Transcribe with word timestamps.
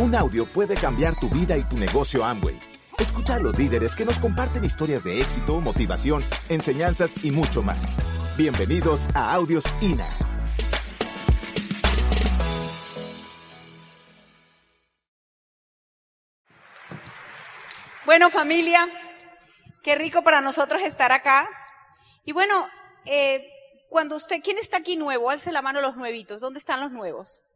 Un 0.00 0.14
audio 0.14 0.46
puede 0.46 0.76
cambiar 0.76 1.14
tu 1.20 1.28
vida 1.28 1.58
y 1.58 1.62
tu 1.62 1.76
negocio 1.76 2.24
Amway. 2.24 2.58
Escucha 2.98 3.34
a 3.34 3.38
los 3.38 3.58
líderes 3.58 3.94
que 3.94 4.06
nos 4.06 4.18
comparten 4.18 4.64
historias 4.64 5.04
de 5.04 5.20
éxito, 5.20 5.60
motivación, 5.60 6.24
enseñanzas 6.48 7.22
y 7.22 7.30
mucho 7.30 7.62
más. 7.62 7.76
Bienvenidos 8.34 9.06
a 9.14 9.34
Audios 9.34 9.62
INA. 9.82 10.08
Bueno, 18.06 18.30
familia, 18.30 18.88
qué 19.82 19.96
rico 19.96 20.22
para 20.22 20.40
nosotros 20.40 20.80
estar 20.80 21.12
acá. 21.12 21.46
Y 22.24 22.32
bueno, 22.32 22.66
eh, 23.04 23.46
cuando 23.90 24.16
usted, 24.16 24.40
¿quién 24.42 24.56
está 24.56 24.78
aquí 24.78 24.96
nuevo? 24.96 25.28
Alce 25.28 25.52
la 25.52 25.60
mano 25.60 25.82
los 25.82 25.94
nuevitos. 25.94 26.40
¿Dónde 26.40 26.58
están 26.58 26.80
los 26.80 26.90
nuevos? 26.90 27.49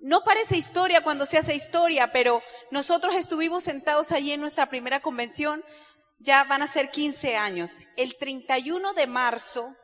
No 0.00 0.22
parece 0.24 0.56
historia 0.56 1.02
cuando 1.02 1.26
se 1.26 1.38
hace 1.38 1.54
historia, 1.54 2.12
pero 2.12 2.42
nosotros 2.70 3.14
estuvimos 3.14 3.64
sentados 3.64 4.12
allí 4.12 4.32
en 4.32 4.40
nuestra 4.40 4.68
primera 4.68 5.00
convención, 5.00 5.64
ya 6.18 6.44
van 6.44 6.62
a 6.62 6.68
ser 6.68 6.90
15 6.90 7.36
años. 7.36 7.80
El 7.96 8.16
31 8.16 8.92
de 8.92 9.06
marzo, 9.06 9.74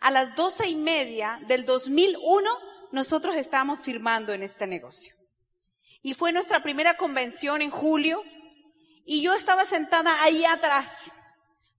a 0.00 0.10
las 0.10 0.36
doce 0.36 0.68
y 0.68 0.76
media 0.76 1.40
del 1.46 1.64
2001, 1.64 2.50
nosotros 2.92 3.36
estábamos 3.36 3.80
firmando 3.80 4.32
en 4.32 4.42
este 4.42 4.66
negocio. 4.66 5.14
Y 6.02 6.14
fue 6.14 6.32
nuestra 6.32 6.62
primera 6.62 6.96
convención 6.96 7.62
en 7.62 7.70
julio, 7.70 8.22
y 9.04 9.22
yo 9.22 9.34
estaba 9.34 9.64
sentada 9.64 10.22
ahí 10.22 10.44
atrás 10.44 11.12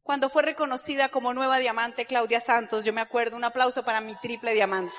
cuando 0.01 0.29
fue 0.29 0.41
reconocida 0.41 1.09
como 1.09 1.33
nueva 1.33 1.57
diamante 1.57 2.05
Claudia 2.05 2.39
Santos. 2.39 2.85
Yo 2.85 2.93
me 2.93 3.01
acuerdo, 3.01 3.35
un 3.35 3.43
aplauso 3.43 3.83
para 3.83 3.99
mi 3.99 4.15
triple 4.15 4.53
diamante. 4.53 4.95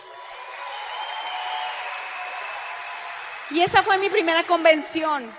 Y 3.50 3.60
esa 3.60 3.82
fue 3.82 3.98
mi 3.98 4.10
primera 4.10 4.44
convención. 4.44 5.32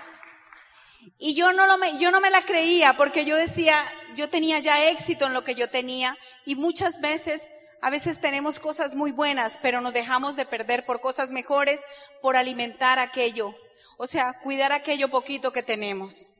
Y 1.18 1.34
yo 1.34 1.52
no, 1.52 1.66
lo 1.66 1.78
me, 1.78 1.98
yo 1.98 2.10
no 2.10 2.20
me 2.20 2.30
la 2.30 2.42
creía 2.42 2.94
porque 2.94 3.24
yo 3.24 3.36
decía, 3.36 3.84
yo 4.14 4.28
tenía 4.28 4.58
ya 4.58 4.90
éxito 4.90 5.26
en 5.26 5.32
lo 5.32 5.44
que 5.44 5.54
yo 5.54 5.70
tenía 5.70 6.16
y 6.44 6.56
muchas 6.56 7.00
veces, 7.00 7.50
a 7.80 7.90
veces 7.90 8.20
tenemos 8.20 8.58
cosas 8.58 8.94
muy 8.94 9.12
buenas, 9.12 9.58
pero 9.62 9.80
nos 9.80 9.92
dejamos 9.92 10.36
de 10.36 10.44
perder 10.44 10.84
por 10.84 11.00
cosas 11.00 11.30
mejores, 11.30 11.84
por 12.20 12.36
alimentar 12.36 12.98
aquello. 12.98 13.54
O 13.96 14.06
sea, 14.06 14.40
cuidar 14.40 14.72
aquello 14.72 15.08
poquito 15.08 15.52
que 15.52 15.62
tenemos. 15.62 16.30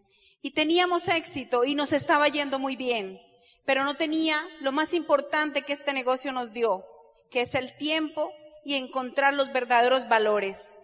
Y 0.42 0.52
teníamos 0.52 1.08
éxito 1.08 1.64
y 1.64 1.74
nos 1.74 1.92
estaba 1.92 2.28
yendo 2.28 2.58
muy 2.58 2.74
bien, 2.74 3.20
pero 3.66 3.84
no 3.84 3.94
tenía 3.94 4.42
lo 4.60 4.72
más 4.72 4.94
importante 4.94 5.62
que 5.62 5.74
este 5.74 5.92
negocio 5.92 6.32
nos 6.32 6.52
dio, 6.52 6.82
que 7.30 7.42
es 7.42 7.54
el 7.54 7.76
tiempo 7.76 8.32
y 8.64 8.74
encontrar 8.74 9.34
los 9.34 9.52
verdaderos 9.52 10.08
valores. 10.08 10.74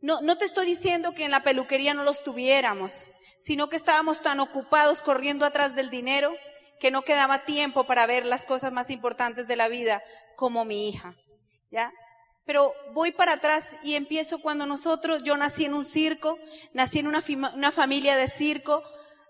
No, 0.00 0.20
no 0.20 0.36
te 0.38 0.44
estoy 0.44 0.66
diciendo 0.66 1.12
que 1.12 1.24
en 1.24 1.30
la 1.30 1.42
peluquería 1.42 1.94
no 1.94 2.04
los 2.04 2.22
tuviéramos, 2.22 3.08
sino 3.38 3.68
que 3.68 3.76
estábamos 3.76 4.22
tan 4.22 4.40
ocupados 4.40 5.02
corriendo 5.02 5.44
atrás 5.46 5.74
del 5.74 5.90
dinero 5.90 6.34
que 6.80 6.90
no 6.90 7.02
quedaba 7.02 7.44
tiempo 7.44 7.84
para 7.84 8.06
ver 8.06 8.26
las 8.26 8.46
cosas 8.46 8.72
más 8.72 8.90
importantes 8.90 9.48
de 9.48 9.56
la 9.56 9.68
vida, 9.68 10.02
como 10.36 10.64
mi 10.64 10.88
hija. 10.88 11.14
¿Ya? 11.70 11.92
Pero 12.44 12.72
voy 12.92 13.10
para 13.10 13.32
atrás 13.32 13.76
y 13.82 13.96
empiezo 13.96 14.40
cuando 14.40 14.66
nosotros, 14.66 15.22
yo 15.24 15.36
nací 15.36 15.64
en 15.64 15.74
un 15.74 15.84
circo, 15.84 16.38
nací 16.72 17.00
en 17.00 17.08
una, 17.08 17.72
familia 17.72 18.16
de 18.16 18.28
circo, 18.28 18.84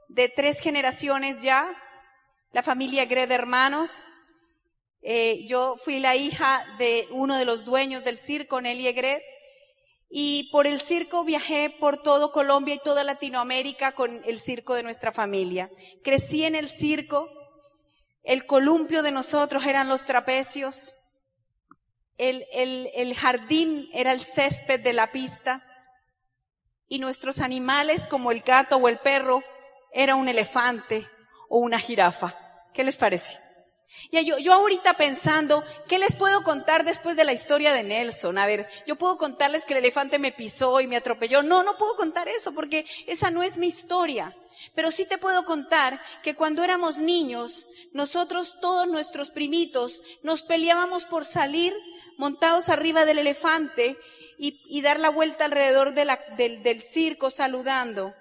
de 0.08 0.28
tres 0.28 0.61
generaciones 0.61 1.41
ya, 1.41 1.67
la 2.53 2.62
familia 2.62 3.06
Gre 3.06 3.27
de 3.27 3.34
hermanos. 3.34 4.03
Eh, 5.01 5.47
yo 5.47 5.77
fui 5.77 5.98
la 5.98 6.14
hija 6.14 6.64
de 6.78 7.08
uno 7.11 7.36
de 7.36 7.45
los 7.47 7.64
dueños 7.64 8.05
del 8.05 8.19
circo, 8.19 8.61
Nelly 8.61 8.92
Gred, 8.92 9.20
y 10.09 10.49
por 10.51 10.67
el 10.67 10.81
circo 10.81 11.25
viajé 11.25 11.71
por 11.79 12.03
todo 12.03 12.33
Colombia 12.33 12.75
y 12.75 12.79
toda 12.79 13.05
Latinoamérica 13.05 13.93
con 13.93 14.23
el 14.25 14.39
circo 14.39 14.75
de 14.75 14.83
nuestra 14.83 15.13
familia. 15.13 15.71
Crecí 16.05 16.45
en 16.45 16.55
el 16.55 16.69
circo, 16.69 17.29
el 18.23 18.47
columpio 18.47 19.03
de 19.03 19.13
nosotros 19.13 19.64
eran 19.67 19.89
los 19.89 20.07
trapecios, 20.07 20.95
el, 22.19 22.47
el, 22.53 22.91
el 22.95 23.14
jardín 23.14 23.89
era 23.92 24.13
el 24.13 24.20
césped 24.20 24.80
de 24.80 24.92
la 24.92 25.13
pista, 25.13 25.63
y 26.89 26.98
nuestros 26.98 27.41
animales 27.41 28.07
como 28.07 28.30
el 28.30 28.41
gato 28.41 28.77
o 28.77 28.89
el 28.89 28.98
perro 28.98 29.42
era 29.92 30.14
un 30.14 30.29
elefante 30.29 31.09
o 31.48 31.59
una 31.59 31.79
jirafa. 31.79 32.36
¿Qué 32.73 32.85
les 32.85 32.97
parece? 32.97 33.45
Y 34.11 34.24
yo, 34.24 34.39
yo 34.39 34.52
ahorita 34.52 34.95
pensando, 34.95 35.64
¿qué 35.89 35.98
les 35.98 36.17
puedo 36.17 36.42
contar 36.42 36.85
después 36.85 37.17
de 37.17 37.24
la 37.24 37.33
historia 37.33 37.73
de 37.73 37.83
Nelson? 37.83 38.39
A 38.39 38.47
ver, 38.47 38.69
yo 38.86 38.97
puedo 38.97 39.17
contarles 39.17 39.64
que 39.64 39.74
el 39.74 39.79
elefante 39.79 40.19
me 40.19 40.33
pisó 40.33 40.80
y 40.80 40.86
me 40.86 40.97
atropelló. 40.97 41.42
No, 41.42 41.63
no 41.63 41.77
puedo 41.77 41.97
contar 41.97 42.29
eso 42.29 42.52
porque 42.52 42.85
esa 43.07 43.30
no 43.30 43.42
es 43.42 43.58
mi 43.58 43.67
historia. 43.67 44.36
Pero 44.74 44.91
sí 44.91 45.07
te 45.07 45.19
puedo 45.19 45.45
contar 45.45 46.01
que 46.23 46.35
cuando 46.35 46.64
éramos 46.64 46.98
niños, 46.98 47.67
nosotros, 47.92 48.58
todos 48.61 48.89
nuestros 48.89 49.30
primitos, 49.30 50.03
nos 50.23 50.42
peleábamos 50.42 51.05
por 51.05 51.24
salir 51.24 51.74
montados 52.17 52.68
arriba 52.68 53.05
del 53.05 53.18
elefante 53.18 53.98
y, 54.39 54.83
dar 54.83 55.01
la 55.01 55.08
vuelta 55.08 55.47
alrededor 55.47 55.95
del, 55.95 56.63
del 56.63 56.83
circo 56.83 57.30
saludando. 57.30 58.14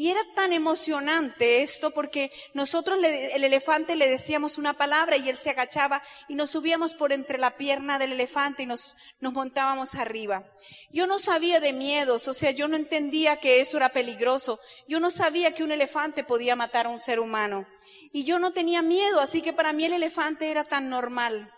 Y 0.00 0.08
era 0.08 0.24
tan 0.34 0.54
emocionante 0.54 1.62
esto 1.62 1.90
porque 1.90 2.32
nosotros, 2.54 2.98
el 3.04 3.44
elefante, 3.44 3.96
le 3.96 4.08
decíamos 4.08 4.56
una 4.56 4.72
palabra 4.72 5.18
y 5.18 5.28
él 5.28 5.36
se 5.36 5.50
agachaba 5.50 6.02
y 6.26 6.36
nos 6.36 6.52
subíamos 6.52 6.94
por 6.94 7.12
entre 7.12 7.36
la 7.36 7.58
pierna 7.58 7.98
del 7.98 8.12
elefante 8.12 8.62
y 8.62 8.66
nos, 8.66 8.94
nos 9.20 9.34
montábamos 9.34 9.94
arriba. 9.94 10.50
Yo 10.90 11.06
no 11.06 11.18
sabía 11.18 11.60
de 11.60 11.74
miedos, 11.74 12.28
o 12.28 12.32
sea, 12.32 12.50
yo 12.50 12.66
no 12.66 12.76
entendía 12.76 13.40
que 13.40 13.60
eso 13.60 13.76
era 13.76 13.90
peligroso. 13.90 14.58
Yo 14.88 15.00
no 15.00 15.10
sabía 15.10 15.52
que 15.52 15.64
un 15.64 15.70
elefante 15.70 16.24
podía 16.24 16.56
matar 16.56 16.86
a 16.86 16.88
un 16.88 17.00
ser 17.00 17.20
humano. 17.20 17.66
Y 18.10 18.24
yo 18.24 18.38
no 18.38 18.54
tenía 18.54 18.80
miedo, 18.80 19.20
así 19.20 19.42
que 19.42 19.52
para 19.52 19.74
mí 19.74 19.84
el 19.84 19.92
elefante 19.92 20.50
era 20.50 20.64
tan 20.64 20.88
normal. 20.88 21.52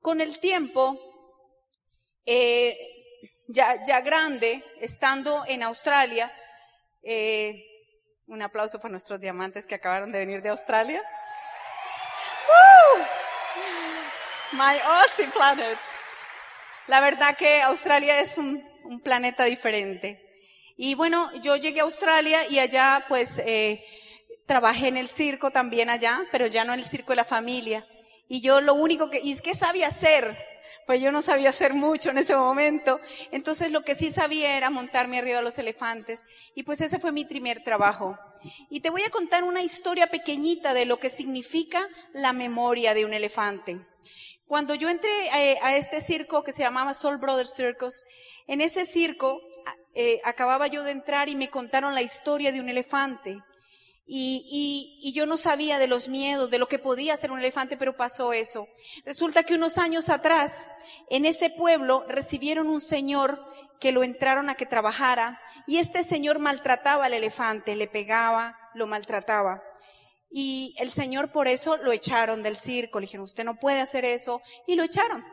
Con 0.00 0.22
el 0.22 0.40
tiempo, 0.40 0.98
eh, 2.24 2.74
ya, 3.48 3.84
ya 3.84 4.00
grande, 4.00 4.64
estando 4.80 5.44
en 5.46 5.62
Australia, 5.62 6.32
eh, 7.02 7.64
un 8.26 8.42
aplauso 8.42 8.78
para 8.80 8.92
nuestros 8.92 9.20
diamantes 9.20 9.66
que 9.66 9.74
acabaron 9.74 10.12
de 10.12 10.18
venir 10.18 10.42
de 10.42 10.50
Australia. 10.50 11.02
My 14.52 14.78
Aussie 14.84 15.28
planet. 15.28 15.78
La 16.86 17.00
verdad 17.00 17.36
que 17.36 17.62
Australia 17.62 18.18
es 18.20 18.36
un, 18.36 18.68
planeta 19.04 19.44
diferente. 19.44 20.20
Y 20.76 20.94
bueno, 20.94 21.30
yo 21.42 21.54
llegué 21.54 21.80
a 21.80 21.84
Australia 21.84 22.48
y 22.48 22.58
allá 22.58 23.04
pues 23.06 23.38
eh, 23.38 23.84
trabajé 24.46 24.88
en 24.88 24.96
el 24.96 25.08
circo 25.08 25.52
también 25.52 25.90
allá, 25.90 26.22
pero 26.32 26.48
ya 26.48 26.64
no 26.64 26.72
en 26.72 26.80
el 26.80 26.84
circo 26.84 27.12
de 27.12 27.16
la 27.16 27.24
familia. 27.24 27.86
Y 28.26 28.40
yo 28.40 28.60
lo 28.60 28.74
único 28.74 29.08
que, 29.08 29.20
¿y 29.22 29.38
qué 29.38 29.54
sabía 29.54 29.88
hacer? 29.88 30.49
Pues 30.90 31.00
yo 31.00 31.12
no 31.12 31.22
sabía 31.22 31.50
hacer 31.50 31.72
mucho 31.72 32.10
en 32.10 32.18
ese 32.18 32.34
momento. 32.34 32.98
Entonces 33.30 33.70
lo 33.70 33.82
que 33.82 33.94
sí 33.94 34.10
sabía 34.10 34.56
era 34.56 34.70
montarme 34.70 35.20
arriba 35.20 35.36
de 35.36 35.44
los 35.44 35.56
elefantes. 35.56 36.24
Y 36.56 36.64
pues 36.64 36.80
ese 36.80 36.98
fue 36.98 37.12
mi 37.12 37.24
primer 37.24 37.62
trabajo. 37.62 38.18
Y 38.70 38.80
te 38.80 38.90
voy 38.90 39.02
a 39.02 39.10
contar 39.10 39.44
una 39.44 39.62
historia 39.62 40.08
pequeñita 40.08 40.74
de 40.74 40.86
lo 40.86 40.98
que 40.98 41.08
significa 41.08 41.86
la 42.12 42.32
memoria 42.32 42.92
de 42.92 43.04
un 43.04 43.14
elefante. 43.14 43.78
Cuando 44.48 44.74
yo 44.74 44.88
entré 44.88 45.28
eh, 45.28 45.58
a, 45.62 45.76
este 45.76 46.00
circo 46.00 46.42
que 46.42 46.52
se 46.52 46.64
llamaba 46.64 46.92
Soul 46.92 47.18
Brothers 47.18 47.54
Circus, 47.54 48.02
en 48.48 48.60
ese 48.60 48.84
circo 48.84 49.40
eh, 49.94 50.20
acababa 50.24 50.66
yo 50.66 50.82
de 50.82 50.90
entrar 50.90 51.28
y 51.28 51.36
me 51.36 51.50
contaron 51.50 51.94
la 51.94 52.02
historia 52.02 52.50
de 52.50 52.58
un 52.58 52.68
elefante. 52.68 53.38
Y, 54.12 54.98
y, 55.02 55.08
y, 55.08 55.12
yo 55.12 55.24
no 55.24 55.36
sabía 55.36 55.78
de 55.78 55.86
los 55.86 56.08
miedos, 56.08 56.50
de 56.50 56.58
lo 56.58 56.66
que 56.66 56.80
podía 56.80 57.16
ser 57.16 57.30
un 57.30 57.38
elefante, 57.38 57.76
pero 57.76 57.96
pasó 57.96 58.32
eso. 58.32 58.66
Resulta 59.04 59.44
que 59.44 59.54
unos 59.54 59.78
años 59.78 60.08
atrás, 60.08 60.68
en 61.10 61.26
ese 61.26 61.48
pueblo, 61.48 62.04
recibieron 62.08 62.66
un 62.66 62.80
señor 62.80 63.40
que 63.78 63.92
lo 63.92 64.02
entraron 64.02 64.50
a 64.50 64.56
que 64.56 64.66
trabajara, 64.66 65.40
y 65.64 65.78
este 65.78 66.02
señor 66.02 66.40
maltrataba 66.40 67.04
al 67.04 67.14
elefante, 67.14 67.76
le 67.76 67.86
pegaba, 67.86 68.58
lo 68.74 68.88
maltrataba. 68.88 69.62
Y 70.28 70.74
el 70.80 70.90
señor 70.90 71.30
por 71.30 71.46
eso 71.46 71.76
lo 71.76 71.92
echaron 71.92 72.42
del 72.42 72.56
circo, 72.56 72.98
le 72.98 73.04
dijeron, 73.04 73.22
usted 73.22 73.44
no 73.44 73.60
puede 73.60 73.80
hacer 73.80 74.04
eso, 74.04 74.42
y 74.66 74.74
lo 74.74 74.82
echaron. 74.82 75.24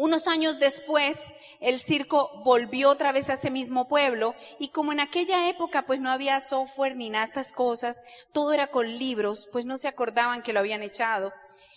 Unos 0.00 0.28
años 0.28 0.58
después, 0.58 1.30
el 1.60 1.78
circo 1.78 2.30
volvió 2.42 2.88
otra 2.88 3.12
vez 3.12 3.28
a 3.28 3.34
ese 3.34 3.50
mismo 3.50 3.86
pueblo 3.86 4.34
y 4.58 4.68
como 4.68 4.92
en 4.92 5.00
aquella 5.00 5.50
época 5.50 5.82
pues 5.82 6.00
no 6.00 6.08
había 6.08 6.40
software 6.40 6.96
ni 6.96 7.10
nada 7.10 7.26
de 7.26 7.28
estas 7.28 7.52
cosas, 7.52 8.00
todo 8.32 8.54
era 8.54 8.68
con 8.68 8.96
libros, 8.96 9.46
pues 9.52 9.66
no 9.66 9.76
se 9.76 9.88
acordaban 9.88 10.40
que 10.40 10.54
lo 10.54 10.60
habían 10.60 10.82
echado 10.82 11.34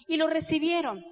y 0.07 0.15
lo 0.15 0.29
recibieron. 0.29 1.03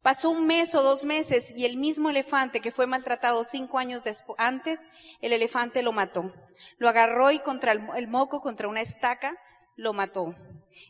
Pasó 0.00 0.30
un 0.30 0.46
mes 0.46 0.76
o 0.76 0.82
dos 0.84 1.04
meses 1.04 1.50
y 1.56 1.64
el 1.64 1.76
mismo 1.76 2.08
elefante 2.08 2.60
que 2.60 2.70
fue 2.70 2.86
maltratado 2.86 3.42
cinco 3.42 3.78
años 3.78 4.04
antes, 4.36 4.86
el 5.20 5.32
elefante 5.32 5.82
lo 5.82 5.90
mató. 5.90 6.32
Lo 6.76 6.88
agarró 6.88 7.32
y 7.32 7.40
contra 7.40 7.72
el, 7.72 7.80
el 7.96 8.06
moco, 8.06 8.42
contra 8.42 8.68
una 8.68 8.80
estaca, 8.80 9.36
lo 9.74 9.92
mató. 9.92 10.36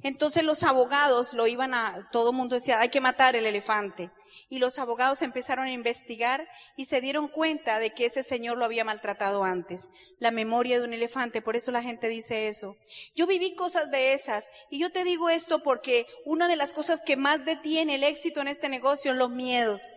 Entonces 0.02 0.42
los 0.42 0.62
abogados 0.62 1.34
lo 1.34 1.46
iban 1.46 1.74
a, 1.74 2.08
todo 2.12 2.30
el 2.30 2.36
mundo 2.36 2.54
decía, 2.54 2.80
hay 2.80 2.90
que 2.90 3.00
matar 3.00 3.34
el 3.34 3.46
elefante. 3.46 4.10
Y 4.50 4.58
los 4.58 4.78
abogados 4.78 5.22
empezaron 5.22 5.66
a 5.66 5.72
investigar 5.72 6.48
y 6.76 6.86
se 6.86 7.00
dieron 7.00 7.28
cuenta 7.28 7.78
de 7.78 7.92
que 7.92 8.06
ese 8.06 8.22
señor 8.22 8.56
lo 8.56 8.64
había 8.64 8.84
maltratado 8.84 9.44
antes. 9.44 9.90
La 10.20 10.30
memoria 10.30 10.78
de 10.78 10.84
un 10.84 10.94
elefante, 10.94 11.42
por 11.42 11.56
eso 11.56 11.72
la 11.72 11.82
gente 11.82 12.08
dice 12.08 12.48
eso. 12.48 12.74
Yo 13.14 13.26
viví 13.26 13.54
cosas 13.54 13.90
de 13.90 14.12
esas 14.12 14.50
y 14.70 14.78
yo 14.78 14.90
te 14.90 15.04
digo 15.04 15.28
esto 15.28 15.62
porque 15.62 16.06
una 16.24 16.48
de 16.48 16.56
las 16.56 16.72
cosas 16.72 17.02
que 17.02 17.16
más 17.16 17.44
detiene 17.44 17.96
el 17.96 18.04
éxito 18.04 18.40
en 18.40 18.48
este 18.48 18.68
negocio 18.68 19.08
son 19.08 19.18
los 19.18 19.30
miedos. 19.30 19.94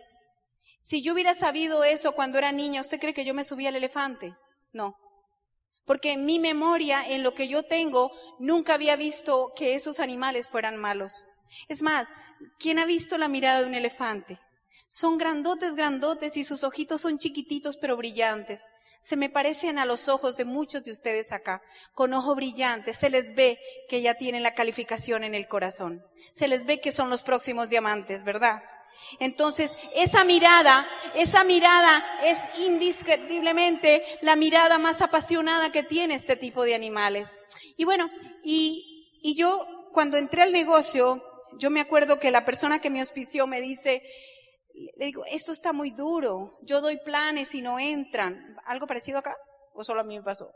Si 0.80 1.02
yo 1.02 1.12
hubiera 1.12 1.34
sabido 1.34 1.84
eso 1.84 2.12
cuando 2.12 2.38
era 2.38 2.50
niña, 2.50 2.80
¿usted 2.80 2.98
cree 2.98 3.14
que 3.14 3.24
yo 3.24 3.34
me 3.34 3.44
subía 3.44 3.68
al 3.68 3.76
elefante? 3.76 4.34
No. 4.72 4.96
Porque 5.84 6.12
en 6.12 6.24
mi 6.24 6.38
memoria, 6.38 7.06
en 7.08 7.22
lo 7.22 7.34
que 7.34 7.48
yo 7.48 7.64
tengo, 7.64 8.12
nunca 8.38 8.74
había 8.74 8.96
visto 8.96 9.52
que 9.56 9.74
esos 9.74 10.00
animales 10.00 10.48
fueran 10.48 10.76
malos. 10.76 11.24
Es 11.68 11.82
más, 11.82 12.12
¿quién 12.58 12.78
ha 12.78 12.84
visto 12.84 13.18
la 13.18 13.28
mirada 13.28 13.60
de 13.60 13.66
un 13.66 13.74
elefante? 13.74 14.38
Son 14.88 15.18
grandotes, 15.18 15.74
grandotes 15.74 16.36
y 16.36 16.44
sus 16.44 16.64
ojitos 16.64 17.00
son 17.00 17.18
chiquititos 17.18 17.76
pero 17.76 17.96
brillantes. 17.96 18.62
Se 19.00 19.16
me 19.16 19.28
parecen 19.28 19.78
a 19.78 19.84
los 19.84 20.08
ojos 20.08 20.36
de 20.36 20.44
muchos 20.44 20.84
de 20.84 20.92
ustedes 20.92 21.32
acá, 21.32 21.60
con 21.92 22.12
ojos 22.14 22.36
brillantes. 22.36 22.98
Se 22.98 23.10
les 23.10 23.34
ve 23.34 23.58
que 23.88 24.00
ya 24.00 24.14
tienen 24.14 24.44
la 24.44 24.54
calificación 24.54 25.24
en 25.24 25.34
el 25.34 25.48
corazón. 25.48 26.00
Se 26.32 26.46
les 26.46 26.66
ve 26.66 26.80
que 26.80 26.92
son 26.92 27.10
los 27.10 27.24
próximos 27.24 27.68
diamantes, 27.68 28.22
¿verdad? 28.22 28.62
Entonces, 29.20 29.76
esa 29.94 30.24
mirada, 30.24 30.86
esa 31.14 31.44
mirada 31.44 32.04
es 32.24 32.38
indiscutiblemente 32.60 34.04
la 34.22 34.36
mirada 34.36 34.78
más 34.78 35.02
apasionada 35.02 35.72
que 35.72 35.82
tiene 35.82 36.14
este 36.14 36.36
tipo 36.36 36.64
de 36.64 36.74
animales. 36.74 37.36
Y 37.76 37.84
bueno, 37.84 38.10
y, 38.42 39.34
yo 39.36 39.60
cuando 39.92 40.16
entré 40.16 40.42
al 40.42 40.52
negocio, 40.52 41.22
yo 41.58 41.70
me 41.70 41.80
acuerdo 41.80 42.18
que 42.18 42.30
la 42.30 42.44
persona 42.44 42.80
que 42.80 42.90
me 42.90 43.00
auspició 43.00 43.46
me 43.46 43.60
dice, 43.60 44.02
le 44.96 45.06
digo, 45.06 45.24
esto 45.26 45.52
está 45.52 45.72
muy 45.72 45.90
duro, 45.90 46.58
yo 46.62 46.80
doy 46.80 46.96
planes 46.98 47.54
y 47.54 47.62
no 47.62 47.78
entran. 47.78 48.56
¿Algo 48.64 48.86
parecido 48.86 49.18
acá? 49.18 49.36
¿O 49.74 49.84
solo 49.84 50.02
a 50.02 50.04
mí 50.04 50.16
me 50.16 50.22
pasó? 50.22 50.52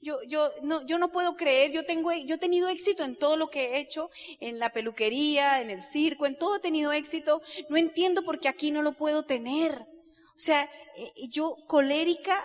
Yo, 0.00 0.22
yo, 0.26 0.50
no, 0.62 0.84
yo 0.86 0.98
no 0.98 1.12
puedo 1.12 1.36
creer, 1.36 1.70
yo 1.70 1.84
tengo, 1.84 2.12
yo 2.12 2.36
he 2.36 2.38
tenido 2.38 2.68
éxito 2.68 3.04
en 3.04 3.16
todo 3.16 3.36
lo 3.36 3.48
que 3.48 3.64
he 3.64 3.78
hecho, 3.78 4.10
en 4.40 4.58
la 4.58 4.72
peluquería, 4.72 5.60
en 5.60 5.70
el 5.70 5.82
circo, 5.82 6.26
en 6.26 6.38
todo 6.38 6.56
he 6.56 6.60
tenido 6.60 6.92
éxito. 6.92 7.42
No 7.68 7.76
entiendo 7.76 8.22
por 8.22 8.40
qué 8.40 8.48
aquí 8.48 8.70
no 8.70 8.82
lo 8.82 8.92
puedo 8.92 9.24
tener. 9.24 9.86
O 10.34 10.38
sea, 10.38 10.68
eh, 10.96 11.28
yo 11.28 11.56
colérica 11.66 12.44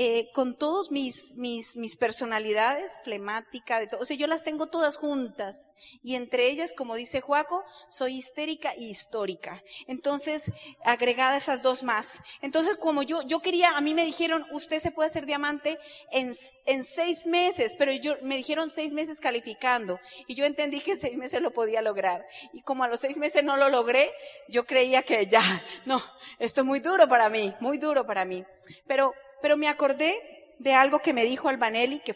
eh, 0.00 0.30
con 0.32 0.56
todos 0.56 0.92
mis, 0.92 1.34
mis, 1.38 1.76
mis 1.76 1.96
personalidades, 1.96 3.00
flemática, 3.02 3.80
de 3.80 3.88
todo. 3.88 4.00
O 4.00 4.04
sea, 4.04 4.16
yo 4.16 4.28
las 4.28 4.44
tengo 4.44 4.68
todas 4.68 4.96
juntas. 4.96 5.72
Y 6.04 6.14
entre 6.14 6.46
ellas, 6.46 6.72
como 6.72 6.94
dice 6.94 7.20
Juaco, 7.20 7.64
soy 7.88 8.18
histérica 8.18 8.76
y 8.76 8.90
histórica. 8.90 9.60
Entonces, 9.88 10.52
agregada 10.84 11.36
esas 11.36 11.62
dos 11.62 11.82
más. 11.82 12.20
Entonces, 12.42 12.76
como 12.76 13.02
yo, 13.02 13.22
yo 13.22 13.40
quería, 13.40 13.76
a 13.76 13.80
mí 13.80 13.92
me 13.92 14.04
dijeron, 14.04 14.46
usted 14.52 14.78
se 14.78 14.92
puede 14.92 15.08
hacer 15.08 15.26
diamante 15.26 15.80
en, 16.12 16.32
en 16.66 16.84
seis 16.84 17.26
meses, 17.26 17.74
pero 17.76 17.90
yo, 17.90 18.18
me 18.22 18.36
dijeron 18.36 18.70
seis 18.70 18.92
meses 18.92 19.18
calificando. 19.18 19.98
Y 20.28 20.36
yo 20.36 20.44
entendí 20.44 20.78
que 20.78 20.92
en 20.92 21.00
seis 21.00 21.16
meses 21.16 21.42
lo 21.42 21.50
podía 21.50 21.82
lograr. 21.82 22.24
Y 22.52 22.62
como 22.62 22.84
a 22.84 22.88
los 22.88 23.00
seis 23.00 23.18
meses 23.18 23.42
no 23.42 23.56
lo 23.56 23.68
logré, 23.68 24.12
yo 24.48 24.64
creía 24.64 25.02
que 25.02 25.26
ya, 25.26 25.42
no, 25.86 26.00
esto 26.38 26.60
es 26.60 26.66
muy 26.68 26.78
duro 26.78 27.08
para 27.08 27.28
mí, 27.28 27.52
muy 27.58 27.78
duro 27.78 28.06
para 28.06 28.24
mí. 28.24 28.44
Pero 28.86 29.12
pero 29.40 29.56
me 29.56 29.68
acordé 29.68 30.16
de 30.58 30.74
algo 30.74 31.00
que 31.00 31.12
me 31.12 31.24
dijo 31.24 31.48
Albanelli, 31.48 32.00
que, 32.00 32.14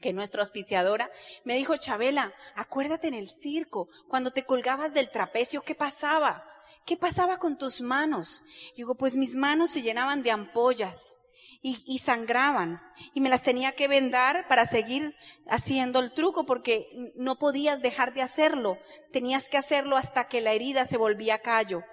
que 0.00 0.12
nuestra 0.12 0.42
auspiciadora, 0.42 1.10
me 1.44 1.56
dijo, 1.56 1.76
Chabela, 1.76 2.32
acuérdate 2.54 3.08
en 3.08 3.14
el 3.14 3.28
circo, 3.28 3.88
cuando 4.08 4.32
te 4.32 4.44
colgabas 4.44 4.94
del 4.94 5.10
trapecio, 5.10 5.62
¿qué 5.62 5.74
pasaba? 5.74 6.44
¿Qué 6.84 6.96
pasaba 6.96 7.38
con 7.38 7.58
tus 7.58 7.80
manos? 7.80 8.42
Y 8.74 8.78
digo, 8.78 8.96
pues 8.96 9.16
mis 9.16 9.34
manos 9.36 9.70
se 9.70 9.82
llenaban 9.82 10.22
de 10.22 10.32
ampollas. 10.32 11.18
Y, 11.64 11.80
y, 11.86 12.00
sangraban 12.00 12.82
y 13.14 13.20
me 13.20 13.28
las 13.28 13.44
tenía 13.44 13.70
que 13.70 13.86
vendar 13.86 14.48
para 14.48 14.66
seguir 14.66 15.14
haciendo 15.46 16.00
el 16.00 16.10
truco 16.10 16.44
porque 16.44 16.88
no 17.14 17.38
podías 17.38 17.80
dejar 17.80 18.14
de 18.14 18.20
hacerlo, 18.20 18.78
tenías 19.12 19.48
que 19.48 19.58
hacerlo 19.58 19.96
hasta 19.96 20.26
que 20.26 20.40
la 20.40 20.54
herida 20.54 20.86
se 20.86 20.96
volvía 20.96 21.38
callo. 21.38 21.84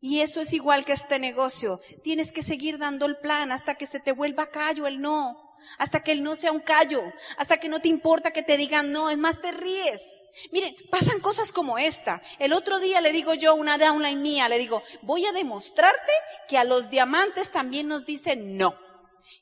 Y 0.00 0.20
eso 0.20 0.40
es 0.40 0.52
igual 0.52 0.84
que 0.84 0.92
este 0.92 1.18
negocio. 1.18 1.80
Tienes 2.02 2.32
que 2.32 2.42
seguir 2.42 2.78
dando 2.78 3.06
el 3.06 3.18
plan 3.18 3.52
hasta 3.52 3.74
que 3.74 3.86
se 3.86 4.00
te 4.00 4.12
vuelva 4.12 4.50
callo 4.50 4.86
el 4.86 5.00
no. 5.00 5.56
Hasta 5.78 6.00
que 6.00 6.12
el 6.12 6.22
no 6.22 6.36
sea 6.36 6.52
un 6.52 6.60
callo. 6.60 7.02
Hasta 7.36 7.58
que 7.58 7.68
no 7.68 7.80
te 7.80 7.88
importa 7.88 8.30
que 8.30 8.42
te 8.42 8.56
digan 8.56 8.92
no. 8.92 9.10
Es 9.10 9.18
más, 9.18 9.40
te 9.40 9.52
ríes. 9.52 10.20
Miren, 10.52 10.74
pasan 10.90 11.20
cosas 11.20 11.52
como 11.52 11.78
esta. 11.78 12.22
El 12.38 12.52
otro 12.52 12.78
día 12.78 13.00
le 13.00 13.12
digo 13.12 13.34
yo 13.34 13.54
una 13.54 13.78
downline 13.78 14.22
mía, 14.22 14.48
le 14.48 14.58
digo, 14.58 14.82
voy 15.02 15.26
a 15.26 15.32
demostrarte 15.32 16.12
que 16.48 16.58
a 16.58 16.64
los 16.64 16.90
diamantes 16.90 17.50
también 17.50 17.88
nos 17.88 18.06
dicen 18.06 18.56
no. 18.56 18.74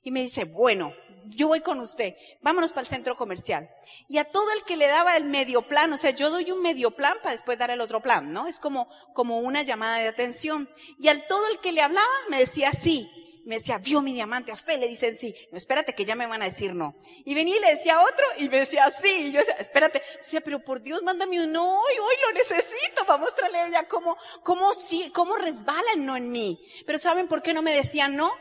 Y 0.03 0.11
me 0.11 0.23
dice, 0.23 0.45
bueno, 0.45 0.95
yo 1.29 1.49
voy 1.49 1.61
con 1.61 1.81
usted, 1.81 2.15
vámonos 2.43 2.71
para 2.71 2.83
el 2.83 2.89
centro 2.89 3.17
comercial. 3.17 3.69
Y 4.09 4.19
a 4.19 4.25
todo 4.25 4.51
el 4.53 4.65
que 4.65 4.77
le 4.77 4.87
daba 4.87 5.17
el 5.17 5.25
medio 5.25 5.63
plan, 5.63 5.93
o 5.93 5.97
sea, 5.97 6.11
yo 6.11 6.31
doy 6.31 6.51
un 6.51 6.63
medio 6.63 6.93
plan 6.93 7.17
para 7.23 7.33
después 7.33 7.59
dar 7.59 7.71
el 7.71 7.81
otro 7.81 8.01
plan, 8.01 8.33
¿no? 8.33 8.47
Es 8.47 8.59
como, 8.59 8.89
como 9.13 9.41
una 9.41 9.63
llamada 9.63 9.99
de 9.99 10.09
atención. 10.09 10.69
Y 10.99 11.09
al 11.09 11.27
todo 11.27 11.47
el 11.49 11.59
que 11.59 11.73
le 11.73 11.83
hablaba 11.83 12.07
me 12.29 12.39
decía 12.39 12.73
sí. 12.73 13.11
Me 13.45 13.59
decía, 13.59 13.79
vio 13.79 14.03
mi 14.03 14.13
diamante, 14.13 14.51
a 14.51 14.55
usted 14.55 14.77
le 14.77 14.89
dicen 14.89 15.15
sí. 15.15 15.33
No, 15.53 15.57
espérate 15.57 15.95
que 15.95 16.05
ya 16.05 16.17
me 16.17 16.27
van 16.27 16.43
a 16.43 16.47
decir 16.47 16.75
no. 16.75 16.97
Y 17.25 17.33
venía 17.33 17.57
y 17.57 17.61
le 17.61 17.77
decía 17.77 17.95
a 17.95 18.03
otro 18.03 18.25
y 18.39 18.49
me 18.49 18.59
decía 18.59 18.91
sí. 18.91 19.29
Y 19.29 19.33
yo 19.33 19.39
decía, 19.39 19.55
espérate. 19.61 20.03
O 20.21 20.25
sea, 20.25 20.41
pero 20.41 20.65
por 20.65 20.83
Dios, 20.83 21.05
mándame 21.05 21.45
un 21.45 21.53
no, 21.53 21.81
hoy, 21.81 21.95
hoy 21.97 22.15
lo 22.27 22.33
necesito 22.33 23.05
para 23.07 23.19
mostrarle 23.19 23.59
a 23.59 23.69
ella 23.69 23.87
cómo, 23.87 24.17
cómo 24.43 24.75
sí, 24.75 25.13
cómo 25.15 25.37
resbala 25.37 25.93
el 25.95 26.05
no 26.05 26.17
en 26.17 26.33
mí. 26.33 26.59
Pero 26.87 26.99
¿saben 26.99 27.29
por 27.29 27.41
qué 27.41 27.55
no 27.55 27.63
me 27.63 27.73
decían 27.73 28.17
no? 28.17 28.33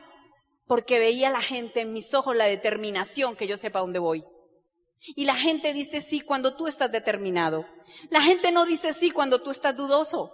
Porque 0.67 0.99
veía 0.99 1.29
la 1.29 1.41
gente 1.41 1.81
en 1.81 1.93
mis 1.93 2.13
ojos 2.13 2.35
la 2.35 2.45
determinación 2.45 3.35
que 3.35 3.47
yo 3.47 3.57
sepa 3.57 3.79
dónde 3.79 3.99
voy. 3.99 4.25
Y 4.99 5.25
la 5.25 5.35
gente 5.35 5.73
dice 5.73 6.01
sí 6.01 6.21
cuando 6.21 6.55
tú 6.55 6.67
estás 6.67 6.91
determinado. 6.91 7.65
La 8.09 8.21
gente 8.21 8.51
no 8.51 8.65
dice 8.65 8.93
sí 8.93 9.11
cuando 9.11 9.41
tú 9.41 9.51
estás 9.51 9.75
dudoso. 9.75 10.31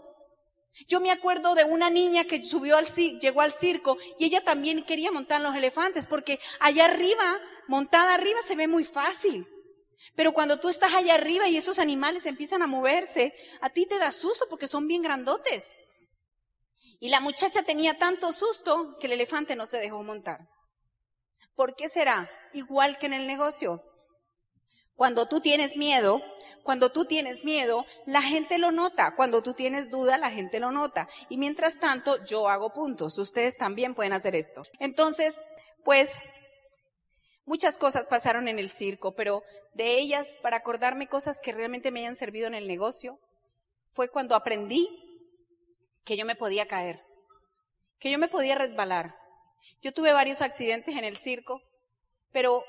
Yo 0.88 1.02
me 1.02 1.12
acuerdo 1.12 1.54
de 1.54 1.66
una 1.66 1.90
niña 1.90 2.24
que 2.24 2.44
subió 2.44 2.78
al 2.78 2.88
llegó 2.88 3.42
al 3.42 3.52
circo 3.52 3.98
y 4.18 4.26
ella 4.26 4.44
también 4.44 4.86
quería 4.86 5.12
montar 5.12 5.42
los 5.42 5.56
elefantes 5.56 6.08
porque 6.08 6.40
allá 6.60 6.86
arriba, 6.86 7.40
montada 7.68 8.14
arriba 8.14 8.40
se 8.46 8.56
ve 8.56 8.68
muy 8.68 8.86
fácil. 8.86 9.46
Pero 10.16 10.34
cuando 10.34 10.60
tú 10.60 10.70
estás 10.70 10.94
allá 10.94 11.16
arriba 11.16 11.48
y 11.48 11.58
esos 11.58 11.80
animales 11.80 12.26
empiezan 12.26 12.62
a 12.62 12.68
moverse, 12.68 13.34
a 13.60 13.70
ti 13.70 13.86
te 13.86 13.98
da 13.98 14.12
susto 14.12 14.46
porque 14.50 14.68
son 14.68 14.88
bien 14.88 15.02
grandotes. 15.02 15.76
Y 17.02 17.10
la 17.10 17.20
muchacha 17.20 17.64
tenía 17.64 17.98
tanto 17.98 18.32
susto 18.32 18.96
que 19.00 19.08
el 19.08 19.14
elefante 19.14 19.56
no 19.56 19.66
se 19.66 19.80
dejó 19.80 20.04
montar. 20.04 20.48
¿Por 21.56 21.76
qué 21.76 21.90
será? 21.90 22.30
Igual 22.54 23.00
que 23.00 23.08
en 23.08 23.14
el 23.14 23.26
negocio. 23.26 23.82
Cuando 24.94 25.28
tú 25.28 25.42
tienes 25.42 25.78
miedo, 25.78 26.22
cuando 26.62 26.92
tú 26.92 27.06
tienes 27.06 27.44
miedo, 27.44 27.88
la 28.06 28.22
gente 28.22 28.60
lo 28.60 28.72
nota. 28.72 29.16
Cuando 29.16 29.42
tú 29.42 29.56
tienes 29.56 29.90
duda, 29.90 30.20
la 30.20 30.30
gente 30.30 30.60
lo 30.60 30.72
nota. 30.72 31.10
Y 31.28 31.40
mientras 31.40 31.80
tanto, 31.80 32.24
yo 32.26 32.48
hago 32.48 32.72
puntos. 32.72 33.18
Ustedes 33.18 33.58
también 33.58 33.96
pueden 33.96 34.14
hacer 34.14 34.36
esto. 34.36 34.62
Entonces, 34.78 35.42
pues, 35.84 36.20
muchas 37.46 37.80
cosas 37.80 38.06
pasaron 38.06 38.48
en 38.48 38.60
el 38.60 38.70
circo, 38.70 39.16
pero 39.16 39.42
de 39.74 39.98
ellas, 39.98 40.38
para 40.44 40.58
acordarme 40.58 41.08
cosas 41.08 41.42
que 41.42 41.52
realmente 41.52 41.90
me 41.90 42.02
hayan 42.02 42.16
servido 42.16 42.46
en 42.46 42.54
el 42.54 42.68
negocio, 42.68 43.18
fue 43.92 44.08
cuando 44.08 44.36
aprendí 44.36 45.11
que 46.04 46.18
yo 46.18 46.26
me 46.26 46.36
podía 46.36 46.68
caer, 46.68 47.02
que 48.00 48.12
yo 48.12 48.18
me 48.18 48.28
podía 48.28 48.56
resbalar. 48.56 49.16
Yo 49.82 49.94
tuve 49.94 50.14
varios 50.14 50.42
accidentes 50.42 50.96
en 50.96 51.04
el 51.04 51.18
circo, 51.18 51.62
pero 52.32 52.64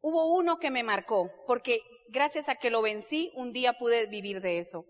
hubo 0.00 0.34
uno 0.34 0.58
que 0.58 0.70
me 0.70 0.82
marcó, 0.82 1.30
porque 1.46 1.80
gracias 2.08 2.48
a 2.48 2.56
que 2.56 2.70
lo 2.70 2.82
vencí, 2.82 3.32
un 3.34 3.52
día 3.52 3.74
pude 3.74 4.06
vivir 4.06 4.40
de 4.40 4.58
eso. 4.58 4.84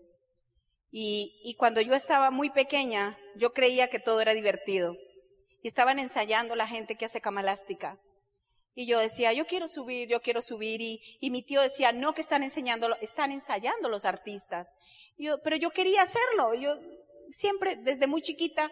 Y, 0.97 1.55
cuando 1.57 1.81
yo 1.81 1.93
estaba 1.93 2.31
muy 2.31 2.49
pequeña, 2.49 3.17
yo 3.35 3.51
creía 3.51 3.89
que 3.89 3.99
todo 3.99 4.21
era 4.21 4.33
divertido. 4.33 4.95
Y 5.61 5.67
estaban 5.67 5.99
ensayando 5.99 6.55
la 6.55 6.67
gente 6.67 6.95
que 6.95 7.03
hace 7.03 7.19
cama 7.19 7.41
elástica. 7.41 7.99
Y 8.75 8.85
yo 8.85 8.99
decía, 8.99 9.33
yo 9.33 9.45
quiero 9.45 9.67
subir, 9.67 10.07
yo 10.07 10.21
quiero 10.21 10.41
subir. 10.41 10.79
Y, 10.79 11.01
y 11.19 11.31
mi 11.31 11.41
tío 11.41 11.61
decía, 11.61 11.91
no 11.91 12.13
que 12.13 12.21
están 12.21 12.43
enseñando, 12.43 12.95
están 13.01 13.33
ensayando 13.33 13.89
los 13.89 14.05
artistas. 14.05 14.73
yo, 15.17 15.41
pero 15.43 15.57
yo 15.57 15.71
quería 15.71 16.01
hacerlo. 16.01 16.53
Yo 16.53 16.77
siempre, 17.31 17.75
desde 17.77 18.07
muy 18.07 18.21
chiquita, 18.21 18.71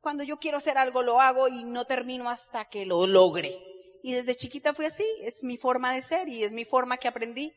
cuando 0.00 0.24
yo 0.24 0.38
quiero 0.38 0.58
hacer 0.58 0.78
algo 0.78 1.02
lo 1.02 1.20
hago 1.20 1.48
y 1.48 1.64
no 1.64 1.86
termino 1.86 2.28
hasta 2.28 2.68
que 2.68 2.84
lo 2.84 3.06
logre. 3.06 3.56
Y 4.02 4.12
desde 4.12 4.34
chiquita 4.34 4.74
fue 4.74 4.86
así, 4.86 5.06
es 5.22 5.44
mi 5.44 5.56
forma 5.56 5.92
de 5.92 6.02
ser 6.02 6.28
y 6.28 6.42
es 6.42 6.52
mi 6.52 6.64
forma 6.64 6.96
que 6.96 7.06
aprendí. 7.06 7.52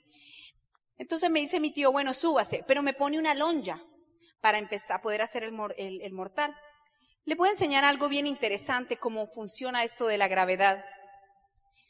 Entonces 0.97 1.29
me 1.29 1.39
dice 1.39 1.59
mi 1.59 1.73
tío, 1.73 1.91
bueno, 1.91 2.13
súbase, 2.13 2.63
pero 2.67 2.83
me 2.83 2.93
pone 2.93 3.17
una 3.17 3.33
lonja 3.33 3.83
para 4.41 4.59
empezar 4.59 4.97
a 4.97 5.01
poder 5.01 5.23
hacer 5.23 5.43
el, 5.43 6.13
mortal. 6.13 6.55
Le 7.25 7.33
voy 7.33 7.49
a 7.49 7.53
enseñar 7.53 7.83
algo 7.83 8.07
bien 8.07 8.27
interesante, 8.27 8.97
cómo 8.97 9.25
funciona 9.25 9.83
esto 9.83 10.05
de 10.05 10.19
la 10.19 10.27
gravedad. 10.27 10.85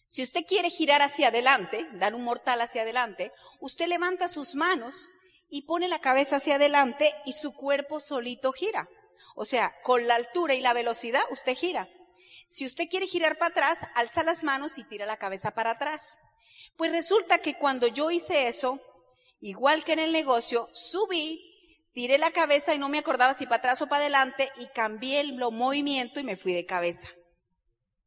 Si 0.08 0.24
usted 0.24 0.46
quiere 0.48 0.70
girar 0.70 1.02
hacia 1.02 1.28
adelante, 1.28 1.86
dar 1.96 2.16
un 2.16 2.24
mortal 2.24 2.62
hacia 2.62 2.84
adelante, 2.84 3.34
usted 3.60 3.88
levanta 3.88 4.30
sus 4.30 4.56
manos 4.56 5.10
y 5.50 5.64
pone 5.64 5.88
la 5.88 6.00
cabeza 6.00 6.38
hacia 6.38 6.56
adelante 6.56 7.14
y 7.26 7.34
su 7.34 7.54
cuerpo 7.54 8.00
solito 8.00 8.52
gira. 8.52 8.88
O 9.36 9.46
sea, 9.46 9.74
con 9.84 10.08
la 10.08 10.16
altura 10.16 10.54
y 10.54 10.62
la 10.62 10.74
velocidad 10.74 11.24
usted 11.32 11.56
gira. 11.56 11.88
Si 12.48 12.66
usted 12.66 12.88
quiere 12.90 13.08
girar 13.08 13.38
para 13.38 13.52
atrás, 13.52 13.80
alza 13.96 14.24
las 14.24 14.44
manos 14.44 14.78
y 14.78 14.84
tira 14.84 15.06
la 15.06 15.18
cabeza 15.18 15.52
para 15.52 15.72
atrás. 15.72 16.18
Pues 16.78 16.92
resulta 16.92 17.40
que 17.40 17.56
cuando 17.56 17.88
yo 17.88 18.12
hice 18.12 18.48
eso, 18.48 18.80
igual 19.40 19.84
que 19.84 19.94
en 19.94 20.00
el 20.00 20.12
negocio, 20.12 20.68
subí, 20.74 21.42
tiré 21.94 22.18
la 22.18 22.32
cabeza 22.32 22.74
y 22.74 22.78
no 22.78 22.90
me 22.90 23.00
acordaba 23.00 23.34
si 23.34 23.46
para 23.46 23.58
atrás 23.58 23.82
o 23.82 23.88
para 23.88 24.02
adelante 24.02 24.52
y 24.58 24.68
cambié 24.68 25.22
el 25.22 25.34
movimiento 25.34 26.20
y 26.20 26.24
me 26.24 26.36
fui 26.36 26.54
de 26.54 26.66
cabeza. 26.66 27.10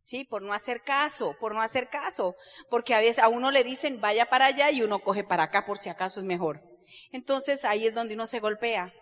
Sí, 0.03 0.25
por 0.25 0.43
no 0.43 0.55
hacer 0.55 0.83
caso, 0.83 1.35
por 1.41 1.55
no 1.55 1.61
hacer 1.61 1.89
caso, 1.89 2.35
porque 2.71 2.95
a 2.95 3.01
veces 3.01 3.19
a 3.19 3.29
uno 3.29 3.51
le 3.51 3.65
dicen 3.65 4.01
vaya 4.01 4.27
para 4.27 4.47
allá 4.47 4.71
y 4.71 4.83
uno 4.83 5.01
coge 5.01 5.25
para 5.25 5.45
acá 5.45 5.67
por 5.67 5.79
si 5.79 5.89
acaso 5.89 6.21
es 6.21 6.27
mejor. 6.27 6.63
Entonces 7.13 7.65
ahí 7.65 7.87
es 7.87 7.95
donde 7.95 8.15
uno 8.15 8.27
se 8.27 8.41
golpea. 8.41 8.93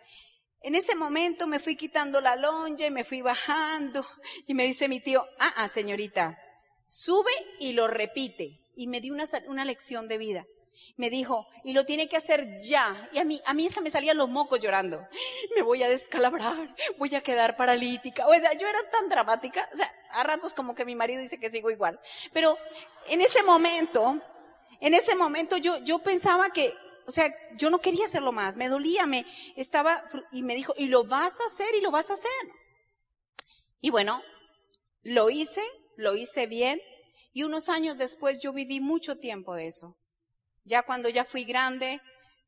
En 0.62 0.74
ese 0.74 0.94
momento 0.94 1.46
me 1.46 1.58
fui 1.58 1.76
quitando 1.76 2.20
la 2.20 2.36
lonja 2.36 2.86
y 2.86 2.90
me 2.90 3.04
fui 3.04 3.20
bajando 3.20 4.04
y 4.46 4.54
me 4.54 4.64
dice 4.64 4.88
mi 4.88 5.00
tío, 5.00 5.24
ah, 5.38 5.52
ah, 5.56 5.68
señorita, 5.68 6.38
sube 6.86 7.32
y 7.60 7.72
lo 7.72 7.86
repite. 7.86 8.60
Y 8.74 8.88
me 8.88 9.00
dio 9.00 9.14
una, 9.14 9.24
una 9.46 9.64
lección 9.64 10.08
de 10.08 10.18
vida. 10.18 10.46
Me 10.96 11.10
dijo, 11.10 11.46
y 11.64 11.72
lo 11.72 11.84
tiene 11.84 12.08
que 12.08 12.16
hacer 12.16 12.60
ya. 12.60 13.08
Y 13.12 13.18
a 13.18 13.24
mí, 13.24 13.40
a 13.46 13.54
mí 13.54 13.66
esa 13.66 13.80
me 13.80 13.90
salían 13.90 14.16
los 14.16 14.28
mocos 14.28 14.60
llorando. 14.60 15.06
Me 15.56 15.62
voy 15.62 15.82
a 15.82 15.88
descalabrar, 15.88 16.74
voy 16.98 17.14
a 17.14 17.22
quedar 17.22 17.56
paralítica. 17.56 18.26
O 18.26 18.32
sea, 18.32 18.52
yo 18.54 18.68
era 18.68 18.80
tan 18.90 19.08
dramática. 19.08 19.68
O 19.72 19.76
sea, 19.76 19.92
a 20.10 20.22
ratos 20.22 20.54
como 20.54 20.74
que 20.74 20.84
mi 20.84 20.94
marido 20.94 21.20
dice 21.20 21.38
que 21.38 21.50
sigo 21.50 21.70
igual. 21.70 22.00
Pero 22.32 22.58
en 23.08 23.20
ese 23.20 23.42
momento, 23.42 24.20
en 24.80 24.94
ese 24.94 25.14
momento 25.14 25.56
yo, 25.56 25.78
yo 25.78 25.98
pensaba 25.98 26.50
que, 26.50 26.74
o 27.06 27.10
sea, 27.10 27.32
yo 27.56 27.70
no 27.70 27.80
quería 27.80 28.06
hacerlo 28.06 28.32
más. 28.32 28.56
Me 28.56 28.68
dolía, 28.68 29.06
me 29.06 29.24
estaba, 29.56 30.04
y 30.32 30.42
me 30.42 30.54
dijo, 30.54 30.74
y 30.76 30.86
lo 30.86 31.04
vas 31.04 31.34
a 31.40 31.46
hacer 31.46 31.74
y 31.74 31.80
lo 31.80 31.90
vas 31.90 32.10
a 32.10 32.14
hacer. 32.14 32.30
Y 33.80 33.90
bueno, 33.90 34.22
lo 35.02 35.30
hice, 35.30 35.62
lo 35.96 36.16
hice 36.16 36.46
bien. 36.46 36.80
Y 37.32 37.44
unos 37.44 37.68
años 37.68 37.96
después 37.98 38.40
yo 38.40 38.52
viví 38.52 38.80
mucho 38.80 39.18
tiempo 39.18 39.54
de 39.54 39.66
eso. 39.66 39.94
Ya 40.64 40.82
cuando 40.82 41.08
ya 41.08 41.24
fui 41.24 41.44
grande, 41.44 42.00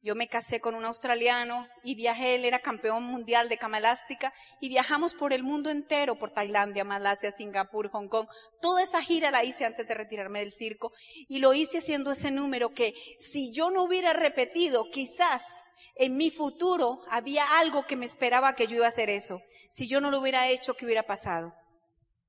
yo 0.03 0.15
me 0.15 0.29
casé 0.29 0.61
con 0.61 0.75
un 0.75 0.85
australiano 0.85 1.67
y 1.83 1.95
viajé, 1.95 2.37
él 2.37 2.45
era 2.45 2.61
campeón 2.61 3.03
mundial 3.03 3.49
de 3.49 3.59
cama 3.59 3.79
elástica 3.79 4.33
y 4.61 4.69
viajamos 4.69 5.15
por 5.15 5.33
el 5.33 5.43
mundo 5.43 5.71
entero, 5.71 6.17
por 6.17 6.31
Tailandia, 6.31 6.85
Malasia, 6.85 7.31
Singapur, 7.31 7.91
Hong 7.91 8.09
Kong. 8.09 8.29
Toda 8.61 8.83
esa 8.83 9.03
gira 9.03 9.31
la 9.31 9.45
hice 9.45 9.65
antes 9.65 9.89
de 9.89 9.95
retirarme 9.95 10.41
del 10.41 10.53
circo 10.53 10.93
y 11.29 11.41
lo 11.41 11.53
hice 11.53 11.79
haciendo 11.79 12.13
ese 12.13 12.31
número 12.31 12.73
que 12.75 12.95
si 13.19 13.53
yo 13.53 13.71
no 13.71 13.83
hubiera 13.83 14.13
repetido, 14.13 14.91
quizás 14.91 15.43
en 15.97 16.17
mi 16.17 16.31
futuro 16.31 17.01
había 17.11 17.59
algo 17.59 17.85
que 17.85 17.97
me 17.97 18.07
esperaba 18.07 18.55
que 18.55 18.67
yo 18.67 18.77
iba 18.77 18.87
a 18.87 18.91
hacer 18.91 19.11
eso. 19.11 19.41
Si 19.71 19.89
yo 19.89 20.01
no 20.01 20.11
lo 20.11 20.21
hubiera 20.21 20.49
hecho, 20.49 20.75
¿qué 20.75 20.85
hubiera 20.85 21.03
pasado? 21.03 21.55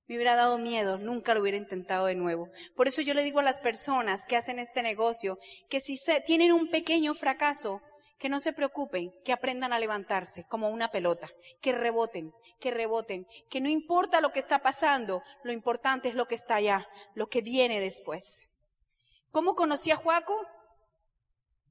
Me 0.10 0.16
hubiera 0.16 0.36
dado 0.36 0.58
miedo, 0.58 0.98
nunca 0.98 1.36
lo 1.36 1.42
hubiera 1.42 1.58
intentado 1.58 2.08
de 2.08 2.16
nuevo. 2.16 2.50
Por 2.75 2.88
eso 2.88 3.04
yo 3.04 3.13
le 3.13 3.24
digo 3.24 3.39
a 3.39 3.44
las 3.44 3.60
personas 3.60 4.25
que 4.25 4.36
hacen 4.36 4.58
este 4.58 4.82
negocio 4.82 5.38
que 5.70 5.80
si 5.80 6.00
tienen 6.25 6.51
un 6.51 6.72
pequeño 6.72 7.13
fracaso, 7.13 7.80
que 8.18 8.28
no 8.28 8.39
se 8.39 8.51
preocupen, 8.51 9.12
que 9.24 9.32
aprendan 9.32 9.72
a 9.72 9.78
levantarse 9.78 10.46
como 10.50 10.70
una 10.70 10.89
pelota, 10.89 11.30
que 11.62 11.74
reboten, 11.74 12.34
que 12.60 12.72
reboten, 12.72 13.28
que 13.51 13.62
no 13.62 13.70
importa 13.70 14.20
lo 14.20 14.32
que 14.32 14.39
está 14.39 14.63
pasando, 14.63 15.22
lo 15.44 15.54
importante 15.54 16.10
es 16.10 16.16
lo 16.16 16.28
que 16.28 16.36
está 16.36 16.56
allá, 16.56 16.88
lo 17.13 17.28
que 17.28 17.42
viene 17.42 17.80
después. 17.80 18.74
¿Cómo 19.30 19.54
conocí 19.54 19.92
a 19.92 19.96
Juaco? 19.96 20.36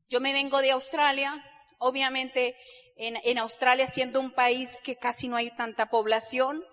Yo 0.09 0.21
me 0.21 0.33
vengo 0.33 0.61
de 0.61 0.71
Australia, 0.71 1.45
obviamente 1.79 2.57
en, 2.97 3.17
en 3.25 3.39
Australia 3.39 3.89
siendo 3.89 4.21
un 4.21 4.31
país 4.33 4.81
que 4.85 4.95
casi 4.95 5.27
no 5.27 5.35
hay 5.35 5.51
tanta 5.57 5.91
población, 5.91 6.65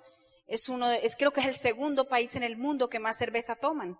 es 0.47 0.69
uno, 0.69 0.91
es, 0.91 1.15
creo 1.15 1.31
que 1.31 1.41
es 1.41 1.47
el 1.47 1.55
segundo 1.55 2.07
país 2.07 2.35
en 2.35 2.43
el 2.43 2.57
mundo 2.57 2.89
que 2.89 2.99
más 2.99 3.17
cerveza 3.17 3.55
toman. 3.55 3.97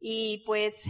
Y 0.00 0.42
pues 0.46 0.86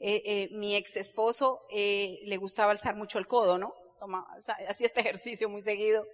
eh, 0.00 0.22
eh, 0.24 0.48
mi 0.52 0.76
ex 0.76 0.96
esposo 0.96 1.60
eh, 1.70 2.20
le 2.24 2.36
gustaba 2.36 2.72
alzar 2.72 2.96
mucho 2.96 3.18
el 3.18 3.26
codo, 3.26 3.58
¿no? 3.58 3.74
Toma, 3.98 4.26
hacía 4.68 4.86
este 4.86 5.00
ejercicio 5.00 5.48
muy 5.48 5.62
seguido. 5.62 6.04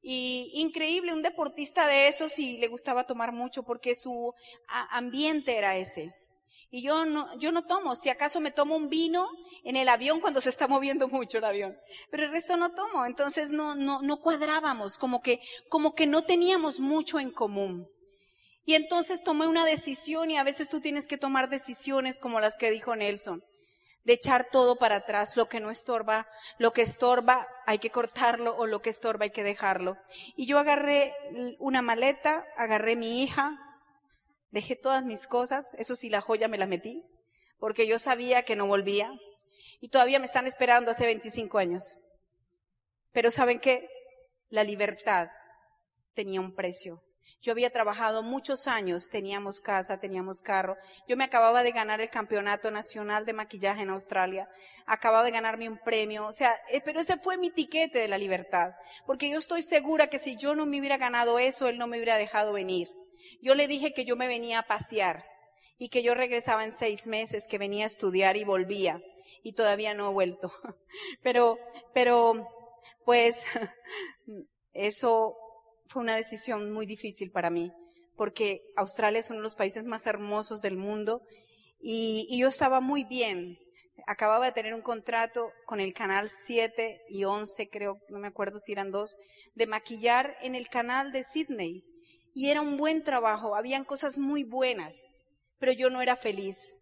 Y 0.00 0.50
increíble, 0.54 1.12
un 1.12 1.22
deportista 1.22 1.86
de 1.86 2.08
esos 2.08 2.36
y 2.38 2.58
le 2.58 2.66
gustaba 2.66 3.04
tomar 3.04 3.30
mucho 3.30 3.62
porque 3.62 3.94
su 3.94 4.34
ambiente 4.90 5.56
era 5.56 5.76
ese. 5.76 6.12
Y 6.74 6.80
yo 6.80 7.04
no, 7.04 7.28
yo 7.36 7.52
no 7.52 7.66
tomo, 7.66 7.94
si 7.94 8.08
acaso 8.08 8.40
me 8.40 8.50
tomo 8.50 8.74
un 8.74 8.88
vino 8.88 9.28
en 9.62 9.76
el 9.76 9.90
avión 9.90 10.22
cuando 10.22 10.40
se 10.40 10.48
está 10.48 10.66
moviendo 10.66 11.06
mucho 11.06 11.36
el 11.36 11.44
avión, 11.44 11.76
pero 12.10 12.24
el 12.24 12.30
resto 12.30 12.56
no 12.56 12.72
tomo, 12.72 13.04
entonces 13.04 13.50
no, 13.50 13.74
no, 13.74 14.00
no 14.00 14.16
cuadrábamos, 14.22 14.96
como 14.96 15.20
que, 15.20 15.38
como 15.68 15.94
que 15.94 16.06
no 16.06 16.22
teníamos 16.22 16.80
mucho 16.80 17.20
en 17.20 17.30
común. 17.30 17.86
Y 18.64 18.74
entonces 18.74 19.22
tomé 19.22 19.46
una 19.46 19.66
decisión 19.66 20.30
y 20.30 20.38
a 20.38 20.44
veces 20.44 20.70
tú 20.70 20.80
tienes 20.80 21.06
que 21.06 21.18
tomar 21.18 21.50
decisiones 21.50 22.18
como 22.18 22.40
las 22.40 22.56
que 22.56 22.70
dijo 22.70 22.96
Nelson, 22.96 23.42
de 24.04 24.14
echar 24.14 24.46
todo 24.50 24.76
para 24.76 24.96
atrás, 24.96 25.36
lo 25.36 25.48
que 25.48 25.60
no 25.60 25.70
estorba, 25.70 26.26
lo 26.56 26.72
que 26.72 26.80
estorba 26.80 27.46
hay 27.66 27.80
que 27.80 27.90
cortarlo 27.90 28.56
o 28.56 28.64
lo 28.64 28.80
que 28.80 28.88
estorba 28.88 29.24
hay 29.24 29.30
que 29.30 29.44
dejarlo. 29.44 29.98
Y 30.36 30.46
yo 30.46 30.58
agarré 30.58 31.12
una 31.58 31.82
maleta, 31.82 32.46
agarré 32.56 32.96
mi 32.96 33.22
hija, 33.22 33.58
Dejé 34.52 34.76
todas 34.76 35.04
mis 35.04 35.26
cosas, 35.26 35.74
eso 35.78 35.96
sí, 35.96 36.10
la 36.10 36.20
joya 36.20 36.46
me 36.46 36.58
la 36.58 36.66
metí, 36.66 37.02
porque 37.58 37.86
yo 37.86 37.98
sabía 37.98 38.44
que 38.44 38.54
no 38.54 38.66
volvía. 38.66 39.10
Y 39.80 39.88
todavía 39.88 40.20
me 40.20 40.26
están 40.26 40.46
esperando 40.46 40.90
hace 40.90 41.06
25 41.06 41.58
años. 41.58 41.96
Pero 43.12 43.30
¿saben 43.30 43.58
qué? 43.58 43.88
La 44.50 44.62
libertad 44.62 45.28
tenía 46.14 46.40
un 46.40 46.54
precio. 46.54 47.00
Yo 47.40 47.50
había 47.52 47.70
trabajado 47.70 48.22
muchos 48.22 48.68
años, 48.68 49.08
teníamos 49.08 49.60
casa, 49.60 49.98
teníamos 49.98 50.42
carro. 50.42 50.76
Yo 51.08 51.16
me 51.16 51.24
acababa 51.24 51.62
de 51.62 51.72
ganar 51.72 52.00
el 52.00 52.10
campeonato 52.10 52.70
nacional 52.70 53.24
de 53.24 53.32
maquillaje 53.32 53.82
en 53.82 53.90
Australia. 53.90 54.48
Acababa 54.86 55.24
de 55.24 55.32
ganarme 55.32 55.68
un 55.68 55.78
premio. 55.78 56.26
O 56.26 56.32
sea, 56.32 56.54
eh, 56.70 56.82
pero 56.84 57.00
ese 57.00 57.16
fue 57.16 57.38
mi 57.38 57.50
tiquete 57.50 57.98
de 57.98 58.08
la 58.08 58.18
libertad. 58.18 58.72
Porque 59.06 59.30
yo 59.30 59.38
estoy 59.38 59.62
segura 59.62 60.08
que 60.08 60.18
si 60.18 60.36
yo 60.36 60.54
no 60.54 60.66
me 60.66 60.78
hubiera 60.78 60.98
ganado 60.98 61.38
eso, 61.38 61.68
él 61.68 61.78
no 61.78 61.86
me 61.86 61.96
hubiera 61.96 62.18
dejado 62.18 62.52
venir. 62.52 62.88
Yo 63.40 63.54
le 63.54 63.66
dije 63.66 63.94
que 63.94 64.04
yo 64.04 64.16
me 64.16 64.28
venía 64.28 64.60
a 64.60 64.66
pasear 64.66 65.24
y 65.78 65.88
que 65.88 66.02
yo 66.02 66.14
regresaba 66.14 66.64
en 66.64 66.72
seis 66.72 67.06
meses, 67.06 67.46
que 67.48 67.58
venía 67.58 67.84
a 67.84 67.88
estudiar 67.88 68.36
y 68.36 68.44
volvía 68.44 69.02
y 69.42 69.54
todavía 69.54 69.94
no 69.94 70.10
he 70.10 70.12
vuelto. 70.12 70.52
Pero, 71.22 71.58
pero, 71.94 72.48
pues, 73.04 73.44
eso 74.72 75.36
fue 75.86 76.02
una 76.02 76.16
decisión 76.16 76.72
muy 76.72 76.86
difícil 76.86 77.30
para 77.30 77.50
mí, 77.50 77.72
porque 78.16 78.62
Australia 78.76 79.20
es 79.20 79.30
uno 79.30 79.40
de 79.40 79.44
los 79.44 79.54
países 79.54 79.84
más 79.84 80.06
hermosos 80.06 80.60
del 80.60 80.76
mundo 80.76 81.22
y, 81.80 82.38
yo 82.38 82.48
estaba 82.48 82.80
muy 82.80 83.04
bien. 83.04 83.58
Acababa 84.06 84.46
de 84.46 84.52
tener 84.52 84.74
un 84.74 84.82
contrato 84.82 85.50
con 85.66 85.80
el 85.80 85.92
canal 85.92 86.30
7 86.30 87.02
y 87.08 87.24
11, 87.24 87.68
creo, 87.68 87.98
no 88.08 88.18
me 88.18 88.28
acuerdo 88.28 88.58
si 88.58 88.72
eran 88.72 88.90
dos, 88.90 89.16
de 89.54 89.66
maquillar 89.66 90.36
en 90.42 90.54
el 90.54 90.68
canal 90.68 91.12
de 91.12 91.24
Sydney 91.24 91.84
y 92.34 92.50
era 92.50 92.60
un 92.60 92.76
buen 92.76 93.02
trabajo, 93.02 93.54
habían 93.54 93.84
cosas 93.84 94.18
muy 94.18 94.44
buenas, 94.44 95.08
pero 95.58 95.72
yo 95.72 95.90
no 95.90 96.02
era 96.02 96.16
feliz. 96.16 96.78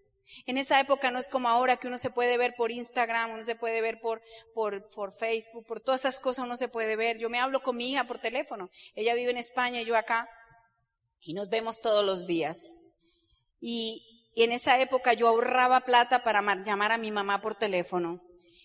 En 0.47 0.59
esa 0.59 0.79
época 0.79 1.11
no 1.11 1.19
es 1.19 1.29
como 1.29 1.49
ahora 1.49 1.77
que 1.77 1.89
uno 1.89 1.99
se 1.99 2.11
puede 2.11 2.37
ver 2.37 2.55
por 2.57 2.71
Instagram, 2.71 3.33
uno 3.33 3.45
se 3.45 3.57
puede 3.57 3.81
ver 3.81 4.01
por, 4.01 4.23
por, 4.55 4.87
por 4.95 5.13
Facebook, 5.13 5.67
por 5.67 5.81
todas 5.81 6.03
esas 6.03 6.21
cosas 6.21 6.45
uno 6.45 6.57
se 6.57 6.69
puede 6.69 6.95
ver. 6.95 7.19
Yo 7.19 7.29
me 7.29 7.41
hablo 7.41 7.61
con 7.63 7.77
mi 7.77 7.91
hija 7.91 8.05
por 8.05 8.19
teléfono. 8.19 8.71
Ella 8.95 9.15
vive 9.15 9.33
en 9.33 9.39
España 9.39 9.81
y 9.81 9.85
yo 9.85 9.97
acá. 9.97 10.29
Y 11.21 11.35
nos 11.35 11.49
vemos 11.49 11.81
todos 11.81 12.05
los 12.05 12.27
días. 12.27 12.77
Y, 13.61 14.31
y 14.35 14.45
en 14.45 14.53
esa 14.53 14.81
época 14.81 15.15
yo 15.15 15.29
ahorraba 15.29 15.81
plata 15.81 16.23
para 16.23 16.41
llamar 16.63 16.93
a 16.93 16.99
mi 16.99 17.11
mamá 17.11 17.41
por 17.41 17.57
teléfono. 17.57 18.23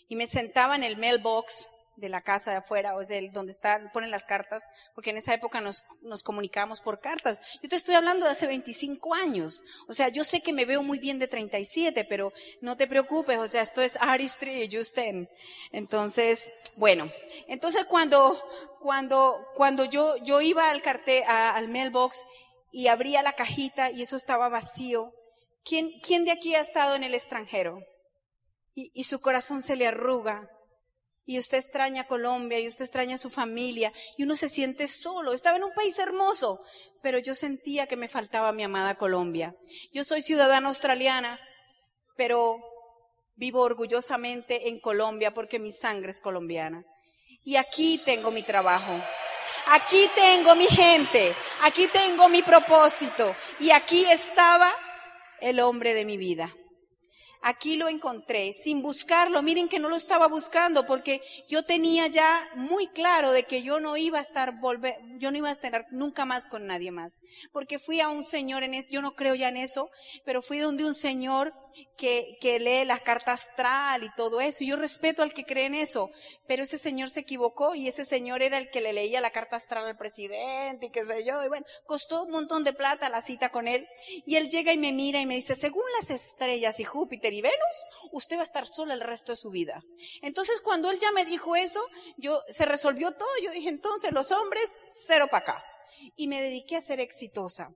Y 0.07 0.15
me 0.15 0.27
sentaba 0.27 0.75
en 0.75 0.83
el 0.83 0.97
mailbox 0.97 1.67
de 1.95 2.09
la 2.09 2.21
casa 2.21 2.51
de 2.51 2.57
afuera 2.57 2.95
o 2.95 3.01
es 3.01 3.09
donde 3.31 3.51
están, 3.51 3.91
ponen 3.91 4.11
las 4.11 4.25
cartas, 4.25 4.67
porque 4.93 5.11
en 5.11 5.17
esa 5.17 5.33
época 5.33 5.61
nos, 5.61 5.85
nos 6.01 6.23
comunicábamos 6.23 6.81
por 6.81 6.99
cartas. 6.99 7.39
Yo 7.61 7.69
te 7.69 7.75
estoy 7.75 7.95
hablando 7.95 8.25
de 8.25 8.31
hace 8.31 8.47
25 8.47 9.13
años. 9.13 9.63
O 9.87 9.93
sea, 9.93 10.09
yo 10.09 10.23
sé 10.23 10.41
que 10.41 10.53
me 10.53 10.65
veo 10.65 10.83
muy 10.83 10.99
bien 10.99 11.19
de 11.19 11.27
37, 11.27 12.05
pero 12.05 12.33
no 12.61 12.77
te 12.77 12.87
preocupes, 12.87 13.37
o 13.37 13.47
sea, 13.47 13.61
esto 13.61 13.81
es 13.81 13.97
artistry 13.99 14.63
y 14.63 14.75
Justin. 14.75 15.29
Entonces, 15.71 16.51
bueno, 16.77 17.11
entonces 17.47 17.85
cuando, 17.85 18.41
cuando, 18.81 19.37
cuando 19.55 19.85
yo, 19.85 20.17
yo 20.17 20.41
iba 20.41 20.69
al 20.69 20.81
cartel, 20.81 21.23
al 21.27 21.69
mailbox 21.69 22.25
y 22.71 22.87
abría 22.87 23.23
la 23.23 23.33
cajita 23.33 23.91
y 23.91 24.01
eso 24.01 24.17
estaba 24.17 24.49
vacío, 24.49 25.13
¿quién, 25.63 25.91
quién 26.01 26.25
de 26.25 26.31
aquí 26.31 26.55
ha 26.55 26.61
estado 26.61 26.95
en 26.95 27.03
el 27.03 27.13
extranjero? 27.13 27.79
Y 28.77 29.05
su 29.05 29.21
corazón 29.21 29.61
se 29.61 29.77
le 29.77 29.87
arruga 29.87 30.49
y 31.25 31.39
usted 31.39 31.57
extraña 31.57 32.07
Colombia 32.07 32.59
y 32.59 32.67
usted 32.67 32.85
extraña 32.85 33.17
su 33.17 33.29
familia 33.29 33.91
y 34.17 34.23
uno 34.23 34.35
se 34.35 34.49
siente 34.49 34.87
solo. 34.87 35.33
Estaba 35.33 35.57
en 35.57 35.63
un 35.63 35.73
país 35.73 35.97
hermoso, 35.97 36.59
pero 37.01 37.19
yo 37.19 37.33
sentía 37.33 37.87
que 37.87 37.95
me 37.95 38.07
faltaba 38.07 38.51
mi 38.51 38.63
amada 38.63 38.95
Colombia. 38.95 39.55
Yo 39.91 40.03
soy 40.03 40.21
ciudadana 40.21 40.69
australiana, 40.69 41.39
pero 42.15 42.61
vivo 43.35 43.61
orgullosamente 43.61 44.69
en 44.69 44.79
Colombia 44.79 45.33
porque 45.33 45.59
mi 45.59 45.71
sangre 45.71 46.11
es 46.11 46.21
colombiana. 46.21 46.85
Y 47.43 47.57
aquí 47.57 48.01
tengo 48.03 48.31
mi 48.31 48.43
trabajo. 48.43 48.93
Aquí 49.67 50.07
tengo 50.13 50.53
mi 50.53 50.67
gente, 50.67 51.33
aquí 51.63 51.87
tengo 51.87 52.29
mi 52.29 52.43
propósito 52.43 53.35
y 53.59 53.71
aquí 53.71 54.05
estaba 54.05 54.71
el 55.41 55.59
hombre 55.59 55.95
de 55.95 56.05
mi 56.05 56.17
vida 56.17 56.53
aquí 57.41 57.75
lo 57.75 57.89
encontré 57.89 58.53
sin 58.53 58.81
buscarlo. 58.81 59.41
Miren 59.41 59.69
que 59.69 59.79
no 59.79 59.89
lo 59.89 59.95
estaba 59.95 60.27
buscando 60.27 60.85
porque 60.85 61.21
yo 61.47 61.63
tenía 61.63 62.07
ya 62.07 62.49
muy 62.55 62.87
claro 62.87 63.31
de 63.31 63.43
que 63.43 63.63
yo 63.63 63.79
no 63.79 63.97
iba 63.97 64.19
a 64.19 64.21
estar 64.21 64.59
volver, 64.59 64.97
yo 65.17 65.31
no 65.31 65.37
iba 65.37 65.49
a 65.49 65.53
estar 65.53 65.85
nunca 65.91 66.25
más 66.25 66.47
con 66.47 66.67
nadie 66.67 66.91
más. 66.91 67.19
Porque 67.51 67.79
fui 67.79 68.01
a 68.01 68.09
un 68.09 68.23
señor 68.23 68.63
en 68.63 68.73
eso, 68.73 68.87
yo 68.89 69.01
no 69.01 69.15
creo 69.15 69.35
ya 69.35 69.49
en 69.49 69.57
eso, 69.57 69.89
pero 70.25 70.41
fui 70.41 70.59
donde 70.59 70.85
un 70.85 70.93
señor 70.93 71.53
que, 71.97 72.59
lee 72.59 72.85
la 72.85 72.99
carta 72.99 73.33
astral 73.33 74.03
y 74.03 74.13
todo 74.15 74.41
eso. 74.41 74.63
Yo 74.63 74.75
respeto 74.75 75.23
al 75.23 75.33
que 75.33 75.45
cree 75.45 75.65
en 75.65 75.75
eso, 75.75 76.09
pero 76.47 76.63
ese 76.63 76.77
señor 76.77 77.09
se 77.09 77.21
equivocó 77.21 77.75
y 77.75 77.87
ese 77.87 78.05
señor 78.05 78.41
era 78.41 78.57
el 78.57 78.69
que 78.69 78.81
le 78.81 78.93
leía 78.93 79.21
la 79.21 79.31
carta 79.31 79.55
astral 79.55 79.85
al 79.85 79.97
presidente 79.97 80.87
y 80.87 80.89
qué 80.89 81.03
sé 81.03 81.25
yo. 81.25 81.43
Y 81.43 81.47
bueno, 81.47 81.65
costó 81.85 82.23
un 82.23 82.31
montón 82.31 82.63
de 82.63 82.73
plata 82.73 83.09
la 83.09 83.21
cita 83.21 83.49
con 83.49 83.67
él. 83.67 83.87
Y 84.25 84.35
él 84.35 84.49
llega 84.49 84.73
y 84.73 84.77
me 84.77 84.91
mira 84.91 85.19
y 85.19 85.25
me 85.25 85.35
dice, 85.35 85.55
según 85.55 85.85
las 85.99 86.09
estrellas 86.09 86.79
y 86.79 86.83
Júpiter 86.83 87.33
y 87.33 87.41
Venus, 87.41 87.85
usted 88.11 88.37
va 88.37 88.41
a 88.41 88.43
estar 88.43 88.67
sola 88.67 88.93
el 88.93 89.01
resto 89.01 89.31
de 89.31 89.37
su 89.37 89.49
vida. 89.49 89.83
Entonces 90.21 90.61
cuando 90.61 90.89
él 90.89 90.99
ya 90.99 91.11
me 91.11 91.25
dijo 91.25 91.55
eso, 91.55 91.81
yo, 92.17 92.41
se 92.49 92.65
resolvió 92.65 93.13
todo. 93.13 93.29
Yo 93.41 93.51
dije, 93.51 93.69
entonces 93.69 94.11
los 94.11 94.31
hombres, 94.31 94.79
cero 94.89 95.27
para 95.29 95.43
acá. 95.43 95.65
Y 96.15 96.27
me 96.27 96.41
dediqué 96.41 96.77
a 96.77 96.81
ser 96.81 96.99
exitosa. 96.99 97.69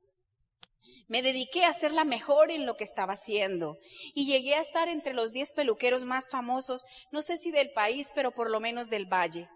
Me 1.09 1.23
dediqué 1.23 1.65
a 1.65 1.73
ser 1.73 1.91
la 1.91 2.03
mejor 2.03 2.51
en 2.51 2.67
lo 2.67 2.75
que 2.75 2.83
estaba 2.83 3.13
haciendo 3.13 3.79
y 4.13 4.27
llegué 4.27 4.53
a 4.53 4.61
estar 4.61 4.89
entre 4.89 5.13
los 5.13 5.31
10 5.31 5.53
peluqueros 5.53 6.05
más 6.05 6.29
famosos, 6.29 6.85
no 7.11 7.23
sé 7.23 7.35
si 7.35 7.49
del 7.49 7.71
país, 7.71 8.11
pero 8.13 8.31
por 8.31 8.51
lo 8.51 8.59
menos 8.59 8.89
del 8.89 9.07
valle. 9.07 9.49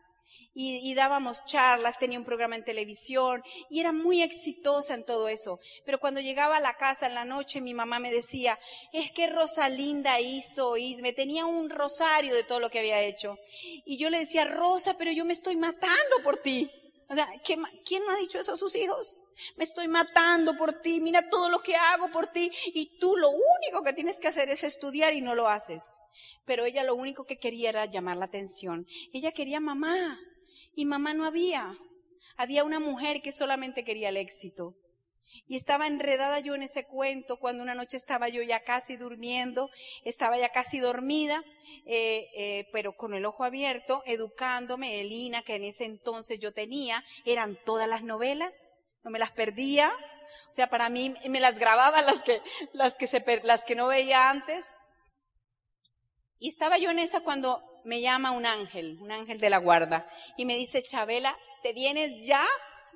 Y, 0.55 0.93
dábamos 0.93 1.45
charlas, 1.45 1.97
tenía 1.97 2.19
un 2.19 2.25
programa 2.25 2.55
en 2.55 2.63
televisión 2.63 3.43
y 3.69 3.79
era 3.79 3.91
muy 3.91 4.21
exitosa 4.21 4.93
en 4.93 5.03
todo 5.03 5.27
eso. 5.27 5.59
Pero 5.85 5.99
cuando 5.99 6.21
llegaba 6.21 6.57
a 6.57 6.59
la 6.59 6.73
casa 6.73 7.05
en 7.05 7.15
la 7.15 7.25
noche, 7.25 7.61
mi 7.61 7.73
mamá 7.73 7.99
me 7.99 8.11
decía, 8.11 8.59
es 8.91 9.11
que 9.11 9.27
Rosalinda 9.27 10.19
hizo 10.19 10.77
y 10.77 10.95
me 11.01 11.13
tenía 11.13 11.45
un 11.45 11.69
rosario 11.69 12.35
de 12.35 12.43
todo 12.43 12.59
lo 12.59 12.69
que 12.69 12.79
había 12.79 13.01
hecho. 13.01 13.37
Y 13.85 13.97
yo 13.97 14.11
le 14.11 14.19
decía, 14.19 14.45
Rosa, 14.45 14.95
pero 14.95 15.11
yo 15.11 15.25
me 15.25 15.33
estoy 15.33 15.55
matando 15.55 16.17
por 16.23 16.37
ti. 16.37 16.69
O 17.09 17.15
sea, 17.15 17.27
¿quién 17.43 17.61
no 18.05 18.11
ha 18.11 18.17
dicho 18.17 18.39
eso 18.39 18.53
a 18.53 18.57
sus 18.57 18.75
hijos? 18.75 19.17
Me 19.55 19.63
estoy 19.63 19.87
matando 19.87 20.55
por 20.57 20.81
ti, 20.81 21.01
mira 21.01 21.29
todo 21.29 21.49
lo 21.49 21.61
que 21.61 21.75
hago 21.75 22.09
por 22.11 22.27
ti 22.27 22.51
y 22.73 22.97
tú 22.99 23.15
lo 23.17 23.29
único 23.29 23.83
que 23.83 23.93
tienes 23.93 24.19
que 24.19 24.27
hacer 24.27 24.49
es 24.49 24.63
estudiar 24.63 25.13
y 25.13 25.21
no 25.21 25.35
lo 25.35 25.47
haces. 25.47 25.97
Pero 26.45 26.65
ella 26.65 26.83
lo 26.83 26.95
único 26.95 27.25
que 27.25 27.37
quería 27.37 27.69
era 27.69 27.85
llamar 27.85 28.17
la 28.17 28.25
atención. 28.25 28.85
Ella 29.13 29.31
quería 29.31 29.59
mamá 29.59 30.19
y 30.75 30.85
mamá 30.85 31.13
no 31.13 31.25
había. 31.25 31.77
Había 32.35 32.63
una 32.63 32.79
mujer 32.79 33.21
que 33.21 33.31
solamente 33.31 33.83
quería 33.83 34.09
el 34.09 34.17
éxito. 34.17 34.75
Y 35.47 35.55
estaba 35.55 35.87
enredada 35.87 36.39
yo 36.39 36.55
en 36.55 36.63
ese 36.63 36.85
cuento 36.85 37.37
cuando 37.37 37.63
una 37.63 37.75
noche 37.75 37.97
estaba 37.97 38.29
yo 38.29 38.41
ya 38.43 38.63
casi 38.63 38.97
durmiendo, 38.97 39.69
estaba 40.05 40.37
ya 40.37 40.49
casi 40.49 40.79
dormida, 40.79 41.43
eh, 41.85 42.27
eh, 42.35 42.67
pero 42.71 42.93
con 42.95 43.13
el 43.13 43.25
ojo 43.25 43.43
abierto, 43.43 44.03
educándome. 44.05 45.01
Elina, 45.01 45.41
que 45.41 45.55
en 45.55 45.63
ese 45.63 45.85
entonces 45.85 46.39
yo 46.39 46.53
tenía, 46.53 47.03
eran 47.25 47.57
todas 47.65 47.87
las 47.87 48.03
novelas 48.03 48.69
no 49.03 49.11
me 49.11 49.19
las 49.19 49.31
perdía. 49.31 49.91
O 50.49 50.53
sea, 50.53 50.67
para 50.67 50.89
mí 50.89 51.13
me 51.29 51.39
las 51.39 51.59
grababa 51.59 52.01
las 52.01 52.23
que, 52.23 52.41
las 52.73 52.97
que, 52.97 53.07
se, 53.07 53.23
las 53.43 53.65
que 53.65 53.75
no 53.75 53.87
veía 53.87 54.29
antes. 54.29 54.75
Y 56.39 56.49
estaba 56.49 56.77
yo 56.77 56.89
en 56.89 56.99
esa 56.99 57.21
cuando 57.21 57.61
me 57.83 58.01
llama 58.01 58.31
un 58.31 58.45
ángel, 58.45 58.97
un 59.01 59.11
ángel 59.11 59.39
de 59.39 59.49
la 59.49 59.57
guarda, 59.57 60.07
y 60.37 60.45
me 60.45 60.55
dice, 60.55 60.81
Chabela, 60.81 61.37
¿te 61.61 61.73
vienes 61.73 62.25
ya 62.25 62.45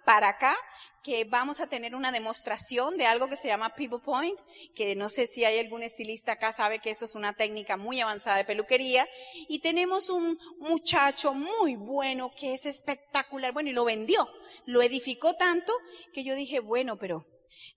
para 0.07 0.29
acá? 0.29 0.57
que 1.03 1.23
vamos 1.23 1.61
a 1.61 1.67
tener 1.67 1.95
una 1.95 2.11
demostración 2.11 2.97
de 2.97 3.05
algo 3.05 3.29
que 3.29 3.37
se 3.37 3.47
llama 3.47 3.75
People 3.75 3.99
Point, 3.99 4.37
que 4.75 4.93
no 4.93 5.07
sé 5.07 5.25
si 5.25 5.45
hay 5.45 5.57
algún 5.57 5.81
estilista 5.81 6.33
acá 6.33 6.51
sabe 6.51 6.79
que 6.79 6.89
eso 6.89 7.05
es 7.05 7.15
una 7.15 7.31
técnica 7.31 7.77
muy 7.77 8.01
avanzada 8.01 8.35
de 8.35 8.43
peluquería. 8.43 9.07
Y 9.47 9.59
tenemos 9.59 10.09
un 10.09 10.37
muchacho 10.59 11.33
muy 11.33 11.77
bueno 11.77 12.33
que 12.37 12.53
es 12.53 12.65
espectacular, 12.65 13.53
bueno, 13.53 13.69
y 13.69 13.73
lo 13.73 13.85
vendió, 13.85 14.27
lo 14.65 14.81
edificó 14.81 15.35
tanto 15.35 15.71
que 16.13 16.25
yo 16.25 16.35
dije, 16.35 16.59
bueno, 16.59 16.97
pero 16.97 17.25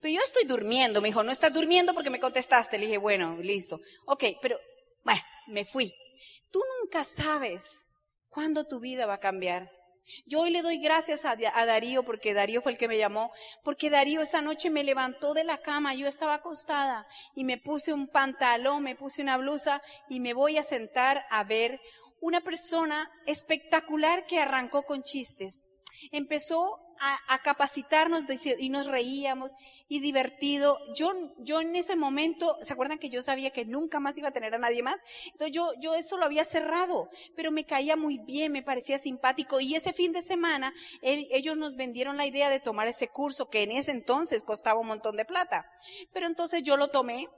pero 0.01 0.13
yo 0.13 0.21
estoy 0.25 0.43
durmiendo. 0.43 0.99
Me 0.99 1.07
dijo, 1.07 1.23
no 1.23 1.31
estás 1.31 1.53
durmiendo 1.53 1.93
porque 1.93 2.09
me 2.09 2.19
contestaste. 2.19 2.77
Le 2.77 2.87
dije, 2.87 2.97
bueno, 2.97 3.37
listo. 3.37 3.79
Ok, 4.05 4.25
pero, 4.41 4.59
bueno, 5.03 5.21
me 5.47 5.63
fui. 5.63 5.93
Tú 6.51 6.61
nunca 6.81 7.03
sabes 7.03 7.85
cuándo 8.29 8.65
tu 8.65 8.79
vida 8.79 9.05
va 9.05 9.15
a 9.15 9.19
cambiar. 9.19 9.71
Yo 10.25 10.41
hoy 10.41 10.49
le 10.51 10.61
doy 10.61 10.77
gracias 10.77 11.25
a, 11.25 11.35
Darío 11.35 12.03
porque 12.03 12.33
Darío 12.33 12.61
fue 12.61 12.73
el 12.73 12.77
que 12.77 12.87
me 12.87 12.97
llamó, 12.97 13.31
porque 13.63 13.89
Darío 13.89 14.21
esa 14.21 14.41
noche 14.41 14.69
me 14.69 14.83
levantó 14.83 15.33
de 15.33 15.43
la 15.43 15.57
cama, 15.57 15.93
yo 15.93 16.07
estaba 16.07 16.35
acostada 16.35 17.07
y 17.35 17.43
me 17.43 17.57
puse 17.57 17.93
un 17.93 18.07
pantalón, 18.07 18.83
me 18.83 18.95
puse 18.95 19.21
una 19.21 19.37
blusa 19.37 19.81
y 20.09 20.19
me 20.19 20.33
voy 20.33 20.57
a 20.57 20.63
sentar 20.63 21.25
a 21.29 21.43
ver 21.43 21.79
una 22.19 22.41
persona 22.41 23.09
espectacular 23.25 24.25
que 24.25 24.39
arrancó 24.39 24.83
con 24.83 25.03
chistes 25.03 25.70
empezó 26.11 26.79
a, 26.99 27.39
capacitarnos 27.39 28.23
y 28.59 28.69
nos 28.69 28.85
reíamos 28.85 29.53
y 29.87 29.99
divertido. 29.99 30.77
Yo, 30.95 31.13
yo 31.39 31.61
en 31.61 31.75
ese 31.75 31.95
momento, 31.95 32.57
¿se 32.61 32.73
acuerdan 32.73 32.99
que 32.99 33.09
yo 33.09 33.23
sabía 33.23 33.51
que 33.51 33.65
nunca 33.65 33.99
más 33.99 34.17
iba 34.17 34.29
a 34.29 34.33
tener 34.33 34.53
a 34.53 34.59
nadie 34.59 34.83
más? 34.83 35.01
Entonces 35.25 35.51
yo, 35.51 35.71
yo 35.79 35.95
eso 35.95 36.17
lo 36.17 36.25
había 36.25 36.45
cerrado, 36.45 37.09
pero 37.35 37.51
me 37.51 37.65
caía 37.65 37.95
muy 37.95 38.19
bien, 38.19 38.51
me 38.51 38.61
parecía 38.61 38.99
simpático 38.99 39.59
y 39.59 39.75
ese 39.75 39.93
fin 39.93 40.11
de 40.11 40.21
semana 40.21 40.73
ellos 41.01 41.57
nos 41.57 41.75
vendieron 41.75 42.17
la 42.17 42.25
idea 42.25 42.49
de 42.49 42.59
tomar 42.59 42.87
ese 42.87 43.07
curso 43.07 43.49
que 43.49 43.63
en 43.63 43.71
ese 43.71 43.91
entonces 43.91 44.43
costaba 44.43 44.79
un 44.79 44.87
montón 44.87 45.17
de 45.17 45.25
plata. 45.25 45.65
Pero 46.13 46.27
entonces 46.27 46.63
yo 46.63 46.77
lo 46.77 46.89
tomé 46.89 47.29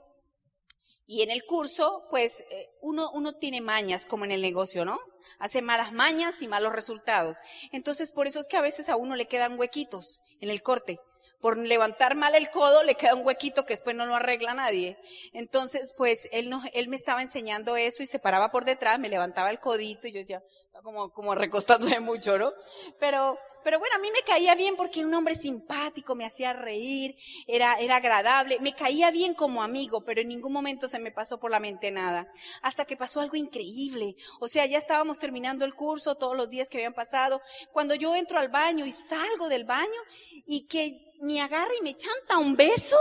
y 1.06 1.22
en 1.22 1.30
el 1.30 1.44
curso, 1.44 2.06
pues 2.10 2.40
eh, 2.50 2.70
uno, 2.80 3.10
uno 3.12 3.34
tiene 3.34 3.60
mañas 3.60 4.06
como 4.06 4.24
en 4.24 4.32
el 4.32 4.40
negocio, 4.40 4.84
¿no? 4.84 4.98
Hace 5.38 5.60
malas 5.60 5.92
mañas 5.92 6.40
y 6.40 6.48
malos 6.48 6.72
resultados. 6.72 7.38
Entonces, 7.72 8.10
por 8.10 8.26
eso 8.26 8.40
es 8.40 8.48
que 8.48 8.56
a 8.56 8.62
veces 8.62 8.88
a 8.88 8.96
uno 8.96 9.14
le 9.14 9.26
quedan 9.26 9.58
huequitos 9.58 10.22
en 10.40 10.50
el 10.50 10.62
corte. 10.62 10.98
Por 11.40 11.58
levantar 11.58 12.14
mal 12.14 12.34
el 12.34 12.48
codo 12.48 12.82
le 12.84 12.94
queda 12.94 13.14
un 13.14 13.26
huequito 13.26 13.66
que 13.66 13.74
después 13.74 13.94
no 13.94 14.06
lo 14.06 14.14
arregla 14.14 14.54
nadie. 14.54 14.96
Entonces, 15.34 15.92
pues 15.94 16.26
él, 16.32 16.48
no, 16.48 16.62
él 16.72 16.88
me 16.88 16.96
estaba 16.96 17.20
enseñando 17.20 17.76
eso 17.76 18.02
y 18.02 18.06
se 18.06 18.18
paraba 18.18 18.50
por 18.50 18.64
detrás, 18.64 18.98
me 18.98 19.10
levantaba 19.10 19.50
el 19.50 19.60
codito 19.60 20.08
y 20.08 20.12
yo 20.12 20.20
decía, 20.20 20.42
como, 20.82 21.12
como 21.12 21.34
recostándose 21.34 22.00
mucho, 22.00 22.38
¿no? 22.38 22.54
Pero, 22.98 23.38
pero 23.64 23.78
bueno, 23.78 23.96
a 23.96 23.98
mí 23.98 24.10
me 24.12 24.22
caía 24.22 24.54
bien 24.54 24.76
porque 24.76 25.04
un 25.04 25.14
hombre 25.14 25.34
simpático, 25.34 26.14
me 26.14 26.26
hacía 26.26 26.52
reír, 26.52 27.16
era, 27.46 27.74
era 27.80 27.96
agradable, 27.96 28.58
me 28.60 28.74
caía 28.74 29.10
bien 29.10 29.34
como 29.34 29.62
amigo, 29.62 30.02
pero 30.04 30.20
en 30.20 30.28
ningún 30.28 30.52
momento 30.52 30.88
se 30.88 30.98
me 30.98 31.10
pasó 31.10 31.40
por 31.40 31.50
la 31.50 31.60
mente 31.60 31.90
nada. 31.90 32.28
Hasta 32.60 32.84
que 32.84 32.96
pasó 32.96 33.20
algo 33.20 33.36
increíble. 33.36 34.16
O 34.38 34.48
sea, 34.48 34.66
ya 34.66 34.76
estábamos 34.76 35.18
terminando 35.18 35.64
el 35.64 35.74
curso, 35.74 36.14
todos 36.14 36.36
los 36.36 36.50
días 36.50 36.68
que 36.68 36.76
habían 36.76 36.92
pasado. 36.92 37.40
Cuando 37.72 37.94
yo 37.94 38.14
entro 38.14 38.38
al 38.38 38.48
baño 38.48 38.84
y 38.84 38.92
salgo 38.92 39.48
del 39.48 39.64
baño 39.64 40.00
y 40.46 40.66
que 40.66 41.14
me 41.20 41.40
agarra 41.40 41.72
y 41.80 41.82
me 41.82 41.96
chanta 41.96 42.38
un 42.38 42.54
beso. 42.54 42.98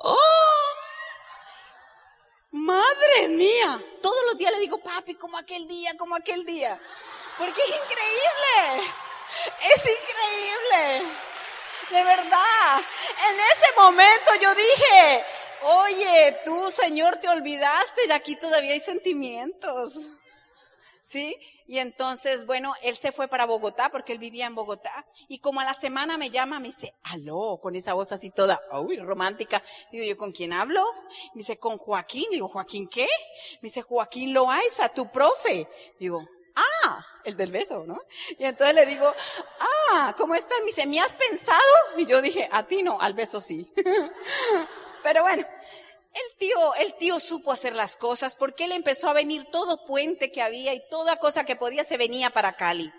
¡Oh! 0.00 0.16
Madre 2.50 3.28
mía, 3.28 3.82
todos 4.02 4.18
los 4.26 4.36
días 4.36 4.52
le 4.52 4.58
digo, 4.58 4.78
papi, 4.78 5.14
como 5.14 5.38
aquel 5.38 5.66
día, 5.66 5.96
como 5.96 6.16
aquel 6.16 6.44
día. 6.44 6.78
Porque 7.38 7.62
es 7.62 7.68
increíble. 7.68 8.92
Es 9.74 9.80
increíble. 9.80 11.12
De 11.90 12.04
verdad. 12.04 12.80
En 13.28 13.40
ese 13.40 13.72
momento 13.76 14.30
yo 14.40 14.54
dije, 14.54 15.24
oye, 15.62 16.38
tú, 16.44 16.70
Señor, 16.70 17.18
te 17.18 17.28
olvidaste 17.28 18.06
y 18.06 18.12
aquí 18.12 18.36
todavía 18.36 18.72
hay 18.72 18.80
sentimientos. 18.80 20.08
¿Sí? 21.02 21.36
Y 21.66 21.78
entonces, 21.78 22.46
bueno, 22.46 22.74
él 22.80 22.96
se 22.96 23.12
fue 23.12 23.28
para 23.28 23.44
Bogotá 23.44 23.90
porque 23.90 24.12
él 24.12 24.18
vivía 24.18 24.46
en 24.46 24.54
Bogotá. 24.54 25.04
Y 25.28 25.40
como 25.40 25.60
a 25.60 25.64
la 25.64 25.74
semana 25.74 26.16
me 26.16 26.30
llama, 26.30 26.60
me 26.60 26.68
dice, 26.68 26.94
aló, 27.02 27.58
con 27.60 27.74
esa 27.74 27.92
voz 27.92 28.12
así 28.12 28.30
toda, 28.30 28.60
uy, 28.72 28.98
romántica. 28.98 29.62
Digo 29.90 30.04
yo, 30.04 30.16
¿con 30.16 30.32
quién 30.32 30.52
hablo? 30.52 30.84
Me 31.34 31.40
dice, 31.40 31.58
con 31.58 31.76
Joaquín. 31.76 32.26
Digo, 32.30 32.48
¿Joaquín 32.48 32.88
qué? 32.88 33.08
Me 33.56 33.66
dice, 33.66 33.82
Joaquín 33.82 34.32
Loaiza, 34.32 34.88
tu 34.90 35.10
profe. 35.10 35.68
Digo, 35.98 36.26
ah, 36.84 37.06
el 37.24 37.36
del 37.36 37.50
beso, 37.50 37.84
¿no? 37.86 38.00
Y 38.38 38.44
entonces 38.44 38.74
le 38.74 38.86
digo, 38.86 39.12
ah, 39.60 40.14
¿cómo 40.16 40.34
estás? 40.34 40.58
Me 40.60 40.66
dice, 40.66 40.86
¿me 40.86 41.00
has 41.00 41.14
pensado? 41.14 41.60
Y 41.96 42.06
yo 42.06 42.20
dije, 42.22 42.48
a 42.50 42.66
ti 42.66 42.82
no, 42.82 43.00
al 43.00 43.14
beso 43.14 43.40
sí. 43.40 43.72
Pero 45.02 45.22
bueno, 45.22 45.44
el 46.14 46.38
tío, 46.38 46.74
el 46.74 46.94
tío 46.94 47.18
supo 47.18 47.52
hacer 47.52 47.74
las 47.74 47.96
cosas 47.96 48.36
porque 48.36 48.64
él 48.64 48.72
empezó 48.72 49.08
a 49.08 49.14
venir 49.14 49.46
todo 49.50 49.84
puente 49.84 50.30
que 50.30 50.42
había 50.42 50.74
y 50.74 50.88
toda 50.88 51.16
cosa 51.16 51.44
que 51.44 51.56
podía 51.56 51.84
se 51.84 51.96
venía 51.96 52.30
para 52.30 52.54
Cali. 52.54 52.92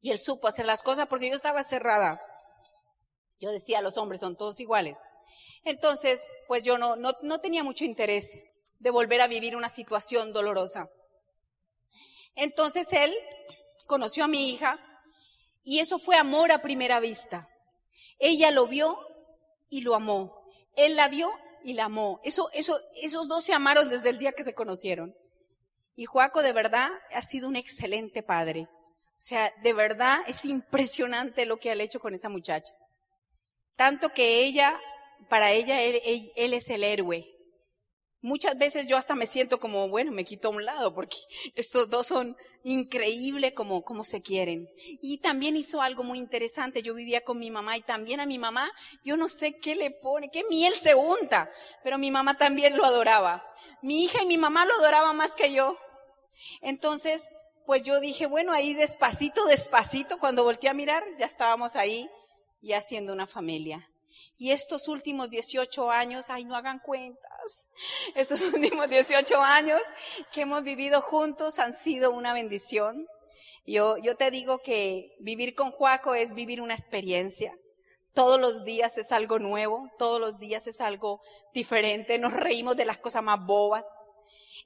Y 0.00 0.10
él 0.10 0.18
supo 0.18 0.48
hacer 0.48 0.66
las 0.66 0.82
cosas 0.82 1.06
porque 1.08 1.28
yo 1.30 1.36
estaba 1.36 1.62
cerrada. 1.62 2.20
Yo 3.40 3.50
decía, 3.50 3.82
los 3.82 3.96
hombres 3.98 4.20
son 4.20 4.36
todos 4.36 4.60
iguales. 4.60 4.98
Entonces, 5.64 6.26
pues 6.46 6.64
yo 6.64 6.78
no, 6.78 6.96
no, 6.96 7.12
no 7.22 7.40
tenía 7.40 7.64
mucho 7.64 7.84
interés 7.84 8.38
de 8.78 8.90
volver 8.90 9.20
a 9.20 9.26
vivir 9.26 9.56
una 9.56 9.68
situación 9.68 10.32
dolorosa. 10.32 10.90
Entonces 12.34 12.92
él 12.92 13.14
conoció 13.86 14.24
a 14.24 14.28
mi 14.28 14.50
hija 14.50 14.78
y 15.62 15.78
eso 15.80 15.98
fue 15.98 16.16
amor 16.16 16.52
a 16.52 16.62
primera 16.62 17.00
vista. 17.00 17.48
Ella 18.18 18.50
lo 18.50 18.66
vio 18.66 18.98
y 19.68 19.80
lo 19.80 19.94
amó. 19.94 20.44
Él 20.76 20.96
la 20.96 21.08
vio 21.08 21.32
y 21.62 21.72
la 21.72 21.86
amó. 21.86 22.20
Eso, 22.24 22.50
eso, 22.52 22.78
esos 23.02 23.28
dos 23.28 23.44
se 23.44 23.54
amaron 23.54 23.88
desde 23.88 24.10
el 24.10 24.18
día 24.18 24.32
que 24.32 24.44
se 24.44 24.54
conocieron. 24.54 25.14
Y 25.96 26.06
Joaco 26.06 26.42
de 26.42 26.52
verdad 26.52 26.90
ha 27.12 27.22
sido 27.22 27.48
un 27.48 27.56
excelente 27.56 28.22
padre. 28.22 28.68
O 29.16 29.20
sea, 29.26 29.52
de 29.62 29.72
verdad 29.72 30.18
es 30.26 30.44
impresionante 30.44 31.46
lo 31.46 31.58
que 31.58 31.70
ha 31.70 31.74
hecho 31.74 32.00
con 32.00 32.14
esa 32.14 32.28
muchacha. 32.28 32.74
Tanto 33.76 34.10
que 34.10 34.44
ella, 34.44 34.78
para 35.28 35.52
ella, 35.52 35.82
él 35.82 36.54
es 36.54 36.68
el 36.68 36.84
héroe. 36.84 37.33
Muchas 38.24 38.56
veces 38.56 38.86
yo 38.86 38.96
hasta 38.96 39.14
me 39.14 39.26
siento 39.26 39.60
como, 39.60 39.86
bueno, 39.90 40.10
me 40.10 40.24
quito 40.24 40.48
a 40.48 40.50
un 40.52 40.64
lado 40.64 40.94
porque 40.94 41.18
estos 41.56 41.90
dos 41.90 42.06
son 42.06 42.38
increíbles 42.62 43.52
como, 43.52 43.84
como 43.84 44.02
se 44.02 44.22
quieren. 44.22 44.66
Y 45.02 45.18
también 45.18 45.58
hizo 45.58 45.82
algo 45.82 46.04
muy 46.04 46.16
interesante. 46.18 46.80
Yo 46.80 46.94
vivía 46.94 47.20
con 47.20 47.38
mi 47.38 47.50
mamá 47.50 47.76
y 47.76 47.82
también 47.82 48.20
a 48.20 48.26
mi 48.26 48.38
mamá, 48.38 48.72
yo 49.04 49.18
no 49.18 49.28
sé 49.28 49.58
qué 49.58 49.74
le 49.74 49.90
pone, 49.90 50.30
qué 50.30 50.42
miel 50.48 50.74
se 50.74 50.94
unta, 50.94 51.50
pero 51.82 51.98
mi 51.98 52.10
mamá 52.10 52.38
también 52.38 52.78
lo 52.78 52.86
adoraba. 52.86 53.44
Mi 53.82 54.04
hija 54.04 54.22
y 54.22 54.26
mi 54.26 54.38
mamá 54.38 54.64
lo 54.64 54.72
adoraban 54.72 55.18
más 55.18 55.34
que 55.34 55.52
yo. 55.52 55.76
Entonces, 56.62 57.28
pues 57.66 57.82
yo 57.82 58.00
dije, 58.00 58.24
bueno, 58.24 58.54
ahí 58.54 58.72
despacito, 58.72 59.44
despacito, 59.44 60.18
cuando 60.18 60.44
volteé 60.44 60.70
a 60.70 60.74
mirar, 60.74 61.04
ya 61.18 61.26
estábamos 61.26 61.76
ahí 61.76 62.08
y 62.62 62.72
haciendo 62.72 63.12
una 63.12 63.26
familia. 63.26 63.86
Y 64.36 64.50
estos 64.50 64.88
últimos 64.88 65.30
18 65.30 65.90
años, 65.90 66.30
ay, 66.30 66.44
no 66.44 66.56
hagan 66.56 66.80
cuentas, 66.80 67.70
estos 68.14 68.40
últimos 68.52 68.88
18 68.88 69.40
años 69.40 69.80
que 70.32 70.42
hemos 70.42 70.62
vivido 70.62 71.00
juntos 71.00 71.58
han 71.58 71.74
sido 71.74 72.10
una 72.10 72.32
bendición. 72.32 73.06
Yo, 73.66 73.96
yo 73.98 74.16
te 74.16 74.30
digo 74.30 74.58
que 74.58 75.16
vivir 75.20 75.54
con 75.54 75.70
Juaco 75.70 76.14
es 76.14 76.34
vivir 76.34 76.60
una 76.60 76.74
experiencia. 76.74 77.52
Todos 78.12 78.40
los 78.40 78.64
días 78.64 78.96
es 78.98 79.10
algo 79.10 79.38
nuevo, 79.38 79.90
todos 79.98 80.20
los 80.20 80.38
días 80.38 80.66
es 80.66 80.80
algo 80.80 81.20
diferente, 81.52 82.18
nos 82.18 82.32
reímos 82.32 82.76
de 82.76 82.84
las 82.84 82.98
cosas 82.98 83.24
más 83.24 83.44
bobas. 83.44 83.86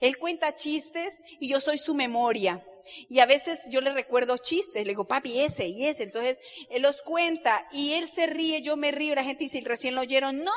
Él 0.01 0.19
cuenta 0.19 0.55
chistes 0.55 1.21
y 1.41 1.49
yo 1.49 1.61
soy 1.61 1.79
su 1.79 1.95
memoria. 1.95 2.63
Y 3.09 3.21
a 3.21 3.27
veces 3.27 3.61
yo 3.71 3.81
le 3.81 3.93
recuerdo 3.93 4.37
chistes, 4.37 4.85
le 4.85 4.91
digo, 4.91 5.07
papi, 5.07 5.41
ese 5.41 5.69
y 5.69 5.87
ese. 5.87 6.03
Entonces, 6.03 6.39
él 6.71 6.83
los 6.83 7.03
cuenta 7.03 7.67
y 7.73 7.95
él 7.95 8.09
se 8.09 8.27
ríe, 8.27 8.63
yo 8.63 8.77
me 8.77 8.91
río, 8.91 9.15
la 9.15 9.25
gente 9.25 9.45
dice, 9.45 9.61
recién 9.65 9.95
lo 9.95 10.01
oyeron. 10.01 10.43
No, 10.43 10.53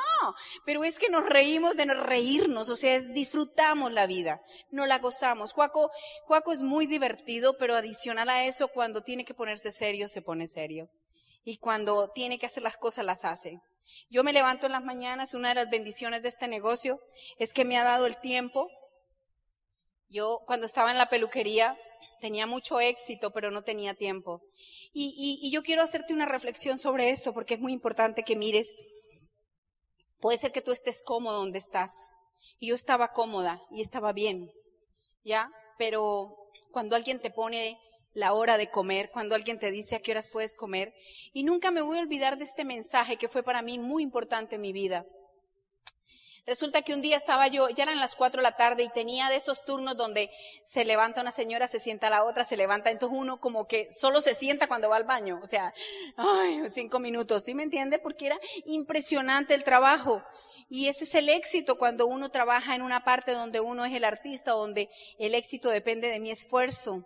pero 0.66 0.84
es 0.84 0.98
que 0.98 1.10
nos 1.10 1.28
reímos 1.28 1.76
de 1.76 1.86
reírnos, 1.94 2.70
o 2.70 2.76
sea, 2.76 2.96
es, 2.96 3.14
disfrutamos 3.14 3.92
la 3.92 4.06
vida, 4.06 4.42
no 4.70 4.86
la 4.86 5.00
gozamos. 5.00 5.54
Juaco, 5.54 5.92
Juaco 6.26 6.52
es 6.52 6.62
muy 6.62 6.86
divertido, 6.86 7.58
pero 7.58 7.76
adicional 7.76 8.30
a 8.30 8.46
eso, 8.46 8.68
cuando 8.70 9.04
tiene 9.04 9.26
que 9.26 9.34
ponerse 9.34 9.72
serio, 9.72 10.08
se 10.08 10.22
pone 10.22 10.48
serio. 10.48 10.90
Y 11.44 11.58
cuando 11.58 12.10
tiene 12.10 12.38
que 12.38 12.46
hacer 12.46 12.64
las 12.64 12.78
cosas, 12.78 13.06
las 13.06 13.26
hace. 13.26 13.60
Yo 14.10 14.24
me 14.24 14.34
levanto 14.34 14.66
en 14.66 14.72
las 14.72 14.84
mañanas, 14.84 15.34
una 15.34 15.50
de 15.50 15.56
las 15.56 15.70
bendiciones 15.70 16.22
de 16.22 16.30
este 16.30 16.48
negocio 16.48 17.00
es 17.40 17.54
que 17.54 17.66
me 17.66 17.78
ha 17.78 17.84
dado 17.84 18.06
el 18.06 18.18
tiempo. 18.18 18.70
Yo, 20.10 20.40
cuando 20.46 20.66
estaba 20.66 20.92
en 20.92 20.98
la 20.98 21.10
peluquería, 21.10 21.78
tenía 22.22 22.48
mucho 22.48 22.80
éxito, 22.80 23.32
pero 23.32 23.52
no 23.52 23.64
tenía 23.64 23.94
tiempo. 23.94 24.42
Y, 24.94 25.52
yo 25.52 25.64
quiero 25.64 25.82
hacerte 25.82 26.14
una 26.14 26.26
reflexión 26.26 26.78
sobre 26.78 27.10
esto, 27.10 27.34
porque 27.34 27.56
es 27.56 27.60
muy 27.60 27.74
importante 27.74 28.24
que 28.24 28.38
mires. 28.38 28.74
Puede 30.20 30.38
ser 30.38 30.54
que 30.54 30.62
tú 30.62 30.72
estés 30.72 31.02
cómodo 31.04 31.40
donde 31.40 31.58
estás. 31.58 31.92
Y 32.60 32.68
yo 32.68 32.76
estaba 32.76 33.12
cómoda 33.12 33.62
y 33.72 33.82
estaba 33.82 34.14
bien, 34.14 34.52
¿ya? 35.24 35.50
Pero 35.78 36.38
cuando 36.72 36.96
alguien 36.96 37.20
te 37.20 37.32
pone 37.32 37.78
la 38.14 38.34
hora 38.34 38.58
de 38.58 38.70
comer, 38.70 39.10
cuando 39.12 39.36
alguien 39.36 39.58
te 39.58 39.72
dice 39.72 39.96
a 39.96 40.00
qué 40.00 40.12
horas 40.12 40.30
puedes 40.32 40.56
comer, 40.56 40.94
y 41.34 41.44
nunca 41.44 41.72
me 41.72 41.82
voy 41.82 41.98
a 41.98 42.02
olvidar 42.02 42.38
de 42.38 42.44
este 42.44 42.64
mensaje 42.64 43.18
que 43.18 43.28
fue 43.28 43.42
para 43.42 43.62
mí 43.62 43.80
muy 43.80 44.04
importante 44.04 44.56
en 44.56 44.62
mi 44.62 44.74
vida. 44.74 45.06
Resulta 46.46 46.82
que 46.82 46.94
un 46.94 47.02
día 47.02 47.18
estaba 47.18 47.48
yo, 47.48 47.70
ya 47.70 47.84
eran 47.84 48.00
las 48.00 48.16
cuatro 48.16 48.40
de 48.40 48.44
la 48.44 48.56
tarde 48.56 48.84
y 48.84 48.90
tenía 48.90 49.30
de 49.30 49.36
esos 49.36 49.64
turnos 49.64 49.96
donde 49.96 50.32
se 50.64 50.86
levanta 50.86 51.22
una 51.22 51.32
señora, 51.32 51.68
se 51.68 51.80
sienta 51.80 52.10
la 52.10 52.24
otra, 52.24 52.44
se 52.44 52.58
levanta, 52.58 52.90
entonces 52.90 53.18
uno 53.20 53.40
como 53.40 53.68
que 53.68 53.90
solo 53.92 54.22
se 54.22 54.34
sienta 54.34 54.68
cuando 54.68 54.90
va 54.90 54.96
al 54.96 55.04
baño, 55.04 55.40
o 55.44 55.48
sea, 55.48 55.72
ay, 56.18 56.64
cinco 56.72 57.00
minutos, 57.00 57.44
¿sí 57.44 57.54
me 57.54 57.64
entiende? 57.64 58.00
Porque 58.00 58.26
era 58.26 58.40
impresionante 58.66 59.54
el 59.54 59.64
trabajo. 59.64 60.24
Y 60.68 60.88
ese 60.88 61.04
es 61.04 61.16
el 61.16 61.30
éxito 61.30 61.78
cuando 61.78 62.08
uno 62.08 62.32
trabaja 62.32 62.76
en 62.76 62.82
una 62.82 63.04
parte 63.04 63.34
donde 63.34 63.60
uno 63.60 63.86
es 63.86 63.94
el 63.94 64.06
artista, 64.06 64.52
donde 64.52 64.90
el 65.20 65.36
éxito 65.36 65.70
depende 65.70 66.08
de 66.08 66.20
mi 66.20 66.32
esfuerzo. 66.32 67.06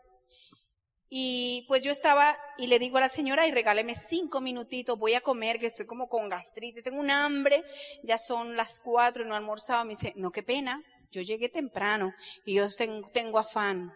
Y 1.18 1.64
pues 1.70 1.82
yo 1.82 1.94
estaba 1.94 2.38
y 2.58 2.68
le 2.68 2.78
digo 2.78 2.98
a 2.98 3.00
la 3.00 3.08
señora, 3.08 3.48
y 3.48 3.52
regáleme 3.52 3.96
cinco 3.96 4.42
minutitos, 4.42 5.00
voy 5.00 5.14
a 5.14 5.22
comer, 5.22 5.60
que 5.60 5.68
estoy 5.68 5.86
como 5.86 6.10
con 6.10 6.28
gastritis, 6.28 6.84
tengo 6.84 7.00
un 7.00 7.10
hambre, 7.10 7.64
ya 8.04 8.18
son 8.18 8.58
las 8.58 8.82
cuatro 8.82 9.24
y 9.24 9.26
no 9.26 9.34
he 9.34 9.38
almorzado. 9.38 9.86
Me 9.86 9.92
dice, 9.92 10.12
no, 10.18 10.32
qué 10.32 10.44
pena, 10.44 10.84
yo 11.12 11.22
llegué 11.22 11.48
temprano 11.48 12.14
y 12.44 12.56
yo 12.56 12.68
tengo, 12.70 13.08
tengo 13.12 13.40
afán. 13.40 13.94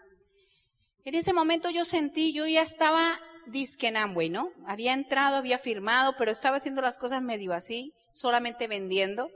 En 1.03 1.13
ese 1.13 1.33
momento 1.33 1.69
yo 1.69 1.83
sentí, 1.83 2.31
yo 2.31 2.47
ya 2.47 2.61
estaba 2.61 3.19
disque 3.47 3.91
¿no? 3.91 4.51
Había 4.65 4.93
entrado, 4.93 5.35
había 5.35 5.57
firmado, 5.57 6.15
pero 6.17 6.31
estaba 6.31 6.55
haciendo 6.55 6.81
las 6.81 6.97
cosas 6.97 7.21
medio 7.21 7.51
así, 7.51 7.91
solamente 8.13 8.69
vendiendo. 8.69 9.29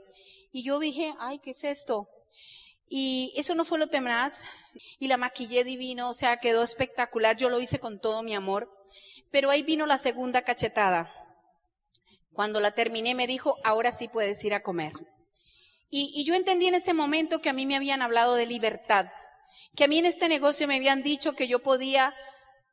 Y 0.52 0.64
yo 0.64 0.78
dije, 0.78 1.12
ay, 1.18 1.38
¿qué 1.38 1.50
es 1.50 1.64
esto? 1.64 2.08
Y 2.88 3.32
eso 3.36 3.54
no 3.54 3.64
fue 3.64 3.78
lo 3.78 3.88
temaz. 3.88 4.42
Y 4.98 5.08
la 5.08 5.16
maquillé 5.16 5.64
divino, 5.64 6.10
o 6.10 6.14
sea, 6.14 6.38
quedó 6.38 6.62
espectacular. 6.62 7.36
Yo 7.36 7.48
lo 7.48 7.60
hice 7.60 7.78
con 7.78 8.00
todo 8.00 8.22
mi 8.22 8.34
amor. 8.34 8.70
Pero 9.30 9.50
ahí 9.50 9.62
vino 9.62 9.86
la 9.86 9.98
segunda 9.98 10.42
cachetada. 10.42 11.12
Cuando 12.32 12.60
la 12.60 12.72
terminé 12.72 13.14
me 13.14 13.26
dijo, 13.26 13.56
ahora 13.64 13.92
sí 13.92 14.08
puedes 14.08 14.44
ir 14.44 14.54
a 14.54 14.62
comer. 14.62 14.92
Y, 15.90 16.12
y 16.14 16.24
yo 16.24 16.34
entendí 16.34 16.66
en 16.66 16.74
ese 16.74 16.92
momento 16.92 17.40
que 17.40 17.48
a 17.48 17.52
mí 17.52 17.66
me 17.66 17.76
habían 17.76 18.02
hablado 18.02 18.34
de 18.34 18.46
libertad. 18.46 19.06
Que 19.76 19.84
a 19.84 19.88
mí 19.88 19.98
en 19.98 20.06
este 20.06 20.28
negocio 20.28 20.66
me 20.66 20.76
habían 20.76 21.02
dicho 21.02 21.34
que 21.34 21.46
yo 21.46 21.60
podía 21.60 22.14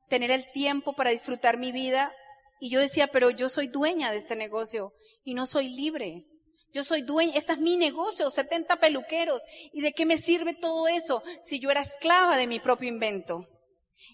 tener 0.10 0.32
el 0.32 0.52
tiempo 0.52 0.94
para 0.94 1.12
disfrutar 1.12 1.58
mi 1.58 1.72
vida. 1.72 2.14
Y 2.60 2.70
yo 2.70 2.80
decía, 2.80 3.08
pero 3.08 3.30
yo 3.30 3.50
soy 3.50 3.68
dueña 3.68 4.12
de 4.12 4.18
este 4.18 4.36
negocio 4.36 4.92
y 5.24 5.34
no 5.34 5.46
soy 5.46 5.70
libre. 5.70 6.26
Yo 6.74 6.84
soy 6.84 7.02
dueña, 7.02 7.34
este 7.36 7.54
es 7.54 7.60
mi 7.60 7.78
negocio, 7.78 8.30
70 8.30 8.78
peluqueros. 8.78 9.42
¿Y 9.74 9.82
de 9.82 9.94
qué 9.94 10.06
me 10.06 10.18
sirve 10.18 10.54
todo 10.54 10.88
eso 10.88 11.22
si 11.42 11.60
yo 11.60 11.70
era 11.70 11.82
esclava 11.82 12.38
de 12.38 12.48
mi 12.48 12.60
propio 12.60 12.88
invento? 12.88 13.46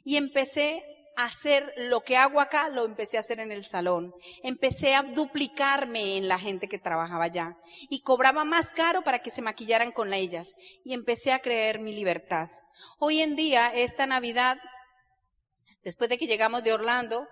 Y 0.04 0.18
empecé 0.18 0.84
a 1.18 1.26
hacer 1.26 1.74
lo 1.78 2.02
que 2.02 2.18
hago 2.18 2.40
acá, 2.40 2.70
lo 2.70 2.86
empecé 2.86 3.18
a 3.18 3.22
hacer 3.22 3.40
en 3.40 3.52
el 3.52 3.66
salón. 3.66 4.14
Empecé 4.44 4.96
a 4.96 5.04
duplicarme 5.04 6.18
en 6.18 6.28
la 6.28 6.40
gente 6.40 6.68
que 6.68 6.80
trabajaba 6.80 7.26
allá. 7.26 7.58
Y 7.90 8.02
cobraba 8.02 8.44
más 8.44 8.74
caro 8.74 9.04
para 9.04 9.20
que 9.20 9.32
se 9.32 9.42
maquillaran 9.42 9.92
con 9.92 10.14
ellas. 10.14 10.56
Y 10.84 10.94
empecé 10.94 11.34
a 11.34 11.40
creer 11.40 11.80
mi 11.80 11.94
libertad. 11.94 12.50
Hoy 13.00 13.22
en 13.22 13.36
día, 13.36 13.72
esta 13.74 14.06
Navidad, 14.06 14.60
después 15.84 16.10
de 16.10 16.18
que 16.18 16.28
llegamos 16.28 16.64
de 16.64 16.74
Orlando, 16.74 17.28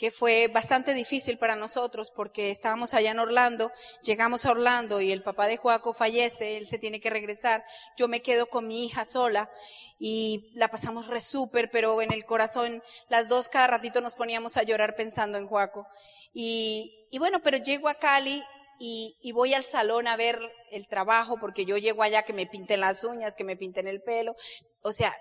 que 0.00 0.10
fue 0.10 0.48
bastante 0.48 0.94
difícil 0.94 1.36
para 1.36 1.56
nosotros 1.56 2.10
porque 2.10 2.50
estábamos 2.50 2.94
allá 2.94 3.10
en 3.10 3.18
Orlando, 3.18 3.70
llegamos 4.02 4.46
a 4.46 4.52
Orlando 4.52 5.02
y 5.02 5.12
el 5.12 5.22
papá 5.22 5.46
de 5.46 5.58
Joaco 5.58 5.92
fallece, 5.92 6.56
él 6.56 6.66
se 6.66 6.78
tiene 6.78 7.02
que 7.02 7.10
regresar, 7.10 7.66
yo 7.98 8.08
me 8.08 8.22
quedo 8.22 8.46
con 8.46 8.66
mi 8.66 8.86
hija 8.86 9.04
sola 9.04 9.50
y 9.98 10.52
la 10.54 10.68
pasamos 10.68 11.06
re 11.06 11.20
súper, 11.20 11.70
pero 11.70 12.00
en 12.00 12.14
el 12.14 12.24
corazón 12.24 12.82
las 13.10 13.28
dos 13.28 13.50
cada 13.50 13.66
ratito 13.66 14.00
nos 14.00 14.14
poníamos 14.14 14.56
a 14.56 14.62
llorar 14.62 14.96
pensando 14.96 15.36
en 15.36 15.46
Joaco. 15.46 15.86
Y, 16.32 17.10
bueno, 17.18 17.42
pero 17.42 17.58
llego 17.58 17.90
a 17.90 17.96
Cali 17.96 18.42
y, 18.78 19.18
y, 19.20 19.32
voy 19.32 19.52
al 19.52 19.64
salón 19.64 20.08
a 20.08 20.16
ver 20.16 20.40
el 20.70 20.88
trabajo 20.88 21.36
porque 21.38 21.66
yo 21.66 21.76
llego 21.76 22.02
allá 22.02 22.22
que 22.22 22.32
me 22.32 22.46
pinten 22.46 22.80
las 22.80 23.04
uñas, 23.04 23.36
que 23.36 23.44
me 23.44 23.58
pinten 23.58 23.86
el 23.86 24.00
pelo. 24.00 24.34
O 24.80 24.94
sea, 24.94 25.14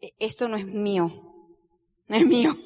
e, 0.00 0.12
esto 0.18 0.48
no 0.48 0.56
es 0.56 0.66
mío, 0.66 1.06
no 2.08 2.16
es 2.16 2.26
mío. 2.26 2.56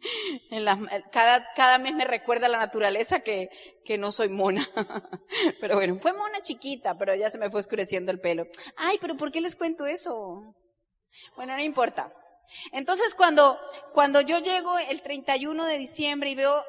En 0.50 0.64
cada, 1.10 1.52
cada 1.54 1.78
mes 1.78 1.94
me 1.94 2.04
recuerda 2.04 2.48
la 2.48 2.58
naturaleza 2.58 3.20
que, 3.20 3.50
que 3.84 3.98
no 3.98 4.12
soy 4.12 4.28
mona. 4.28 4.66
pero 5.60 5.76
bueno, 5.76 5.98
fue 6.00 6.12
mona 6.12 6.40
chiquita, 6.40 6.96
pero 6.96 7.14
ya 7.14 7.30
se 7.30 7.38
me 7.38 7.50
fue 7.50 7.60
oscureciendo 7.60 8.12
el 8.12 8.20
pelo. 8.20 8.46
Ay, 8.76 8.98
pero 9.00 9.16
¿por 9.16 9.32
qué 9.32 9.40
les 9.40 9.56
cuento 9.56 9.86
eso? 9.86 10.54
Bueno, 11.36 11.54
no 11.56 11.62
importa. 11.62 12.12
Entonces 12.72 13.14
cuando, 13.14 13.58
cuando 13.92 14.20
yo 14.20 14.38
llego 14.38 14.78
el 14.78 15.02
31 15.02 15.64
de 15.66 15.78
diciembre 15.78 16.30
y 16.30 16.34
veo 16.34 16.62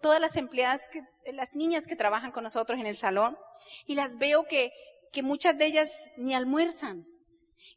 todas 0.00 0.20
las 0.20 0.36
empleadas, 0.36 0.88
las 1.32 1.54
niñas 1.54 1.86
que 1.86 1.96
trabajan 1.96 2.32
con 2.32 2.44
nosotros 2.44 2.80
en 2.80 2.86
el 2.86 2.96
salón, 2.96 3.36
y 3.86 3.94
las 3.94 4.16
veo 4.16 4.44
que, 4.44 4.72
que 5.12 5.22
muchas 5.22 5.56
de 5.58 5.66
ellas 5.66 6.08
ni 6.16 6.34
almuerzan. 6.34 7.06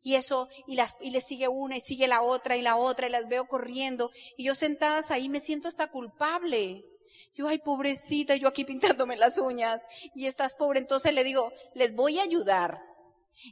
Y 0.01 0.15
eso, 0.15 0.47
y 0.67 0.75
las, 0.75 0.97
y 1.01 1.11
le 1.11 1.21
sigue 1.21 1.47
una, 1.47 1.77
y 1.77 1.81
sigue 1.81 2.07
la 2.07 2.21
otra, 2.21 2.57
y 2.57 2.61
la 2.61 2.77
otra, 2.77 3.07
y 3.07 3.11
las 3.11 3.27
veo 3.27 3.47
corriendo, 3.47 4.11
y 4.37 4.45
yo 4.45 4.55
sentadas 4.55 5.11
ahí 5.11 5.29
me 5.29 5.39
siento 5.39 5.67
hasta 5.67 5.91
culpable. 5.91 6.85
Yo, 7.33 7.47
ay, 7.47 7.59
pobrecita, 7.59 8.35
yo 8.35 8.47
aquí 8.47 8.63
pintándome 8.65 9.17
las 9.17 9.37
uñas, 9.37 9.81
y 10.13 10.27
estás 10.27 10.55
pobre, 10.55 10.79
entonces 10.79 11.13
le 11.13 11.23
digo, 11.23 11.51
les 11.73 11.93
voy 11.93 12.19
a 12.19 12.23
ayudar. 12.23 12.81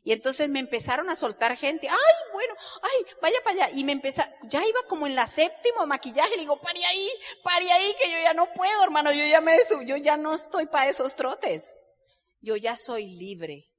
Y 0.03 0.13
entonces 0.13 0.47
me 0.47 0.59
empezaron 0.59 1.09
a 1.09 1.15
soltar 1.15 1.57
gente, 1.57 1.89
ay, 1.89 2.31
bueno, 2.31 2.53
ay, 2.83 3.05
vaya 3.21 3.37
para 3.43 3.65
allá. 3.65 3.75
Y 3.75 3.83
me 3.83 3.91
empezaron, 3.93 4.31
ya 4.43 4.65
iba 4.65 4.79
como 4.87 5.07
en 5.07 5.15
la 5.15 5.27
séptima 5.27 5.85
maquillaje, 5.85 6.35
le 6.35 6.41
digo, 6.41 6.59
pare 6.61 6.85
ahí, 6.85 7.09
pare 7.43 7.71
ahí, 7.71 7.95
que 7.99 8.11
yo 8.11 8.17
ya 8.21 8.33
no 8.33 8.51
puedo, 8.53 8.83
hermano, 8.83 9.11
yo 9.11 9.25
ya 9.25 9.41
me, 9.41 9.57
yo 9.85 9.97
ya 9.97 10.17
no 10.17 10.35
estoy 10.35 10.67
para 10.67 10.89
esos 10.89 11.15
trotes. 11.15 11.79
Yo 12.41 12.55
ya 12.55 12.75
soy 12.75 13.07
libre. 13.07 13.70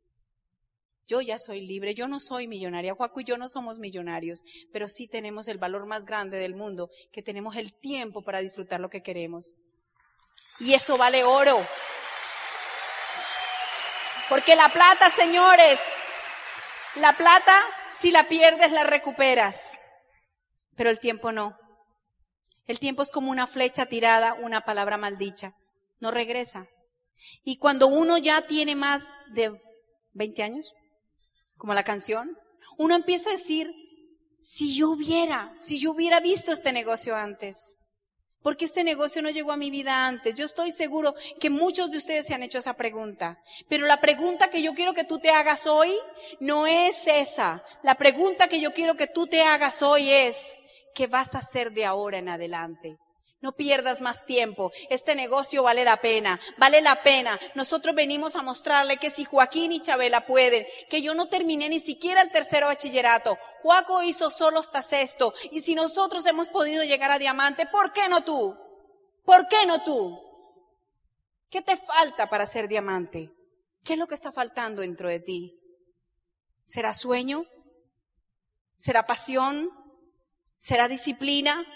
Yo 1.13 1.21
ya 1.21 1.39
soy 1.39 1.61
libre, 1.61 1.93
yo 1.93 2.09
no 2.09 2.21
soy 2.21 2.49
millonaria, 2.49 2.95
Juaco 2.95 3.21
y 3.21 3.25
yo 3.25 3.37
no 3.37 3.47
somos 3.47 3.79
millonarios, 3.79 4.43
pero 4.73 4.89
sí 4.89 5.09
tenemos 5.09 5.47
el 5.47 5.59
valor 5.59 5.85
más 5.85 6.07
grande 6.07 6.39
del 6.39 6.55
mundo, 6.55 6.89
que 7.13 7.23
tenemos 7.23 7.55
el 7.57 7.79
tiempo 7.79 8.23
para 8.23 8.39
disfrutar 8.39 8.81
lo 8.81 8.89
que 8.89 9.03
queremos. 9.03 9.53
Y 10.59 10.73
eso 10.73 10.97
vale 10.97 11.23
oro. 11.23 11.61
Porque 14.31 14.57
la 14.57 14.71
plata, 14.71 15.11
señores, 15.11 15.79
la 16.95 17.15
plata, 17.15 17.61
si 17.91 18.11
la 18.11 18.27
pierdes, 18.27 18.73
la 18.73 18.85
recuperas, 18.85 19.83
pero 20.77 20.89
el 20.89 20.99
tiempo 20.99 21.31
no. 21.31 21.59
El 22.67 22.79
tiempo 22.79 23.03
es 23.03 23.11
como 23.11 23.31
una 23.31 23.47
flecha 23.47 23.85
tirada, 23.85 24.33
una 24.33 24.63
palabra 24.63 24.97
maldicha, 24.97 25.53
no 26.01 26.11
regresa. 26.11 26.69
Y 27.45 27.59
cuando 27.59 27.87
uno 27.89 28.17
ya 28.17 28.47
tiene 28.47 28.77
más 28.77 29.11
de 29.29 29.61
20 30.15 30.43
años, 30.43 30.73
como 31.63 31.75
la 31.75 31.85
canción, 31.85 32.37
uno 32.77 32.97
empieza 32.97 33.31
a 33.31 33.35
decir, 33.35 33.73
si 34.41 34.75
yo 34.75 34.91
hubiera, 34.91 35.55
si 35.61 35.79
yo 35.79 35.93
hubiera 35.93 36.19
visto 36.19 36.51
este 36.51 36.73
negocio 36.73 37.15
antes, 37.15 37.79
porque 38.43 38.65
este 38.65 38.83
negocio 38.83 39.23
no 39.23 39.31
llegó 39.31 39.53
a 39.53 39.57
mi 39.57 39.71
vida 39.71 40.09
antes. 40.09 40.35
Yo 40.35 40.45
estoy 40.45 40.73
seguro 40.73 41.15
que 41.39 41.51
muchos 41.51 41.93
de 41.93 41.99
ustedes 41.99 42.27
se 42.27 42.35
han 42.35 42.43
hecho 42.43 42.59
esa 42.59 42.75
pregunta. 42.75 43.39
Pero 43.69 43.87
la 43.87 44.01
pregunta 44.01 44.51
que 44.51 44.61
yo 44.61 44.75
quiero 44.75 44.93
que 44.93 45.05
tú 45.05 45.21
te 45.21 45.31
hagas 45.31 45.69
hoy 45.69 45.97
no 46.41 46.67
es 46.67 47.07
esa. 47.07 47.63
La 47.85 47.95
pregunta 47.95 48.49
que 48.49 48.61
yo 48.61 48.73
quiero 48.73 48.97
que 48.97 49.07
tú 49.07 49.29
te 49.29 49.43
hagas 49.43 49.85
hoy 49.85 50.11
es, 50.11 50.59
¿qué 50.97 51.07
vas 51.07 51.37
a 51.37 51.39
hacer 51.39 51.71
de 51.71 51.85
ahora 51.85 52.19
en 52.19 52.29
adelante? 52.29 52.97
No 53.43 53.51
pierdas 53.51 54.01
más 54.01 54.25
tiempo. 54.25 54.71
Este 54.89 55.17
negocio 55.17 55.65
vale 55.65 55.85
la 55.85 56.01
pena. 56.01 56.39
Vale 56.59 56.81
la 56.81 57.03
pena. 57.03 57.39
Nosotros 57.57 57.93
venimos 57.93 58.37
a 58.37 58.43
mostrarle 58.43 58.99
que 58.99 59.11
si 59.11 59.25
Joaquín 59.25 59.73
y 59.73 59.81
Chabela 59.81 60.27
pueden, 60.27 60.65
que 60.89 61.03
yo 61.03 61.13
no 61.15 61.27
terminé 61.27 61.69
ni 61.69 61.81
siquiera 61.81 62.23
el 62.23 62.31
tercero 62.31 62.69
bachillerato. 62.69 63.37
Joaco 63.63 64.05
hizo 64.05 64.31
solo 64.31 64.61
hasta 64.61 64.81
sexto. 64.81 65.35
Y 65.51 65.61
si 65.61 65.75
nosotros 65.75 66.25
hemos 66.27 66.51
podido 66.51 66.85
llegar 66.85 67.11
a 67.11 67.19
diamante, 67.19 67.67
¿por 67.67 67.93
qué 67.93 68.09
no 68.09 68.23
tú? 68.23 68.57
¿Por 69.25 69.49
qué 69.49 69.67
no 69.67 69.83
tú? 69.83 70.21
¿Qué 71.51 71.63
te 71.63 71.77
falta 71.77 72.31
para 72.31 72.47
ser 72.47 72.69
diamante? 72.69 73.33
¿Qué 73.83 73.95
es 73.95 73.99
lo 73.99 74.07
que 74.07 74.15
está 74.15 74.31
faltando 74.31 74.83
dentro 74.83 75.09
de 75.09 75.19
ti? 75.19 75.59
¿Será 76.65 76.95
sueño? 76.95 77.45
¿Será 78.77 79.05
pasión? 79.05 79.69
¿Será 80.59 80.87
disciplina? 80.87 81.67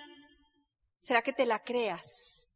¿Será 1.07 1.23
que 1.23 1.33
te 1.33 1.47
la 1.47 1.61
creas? 1.61 2.49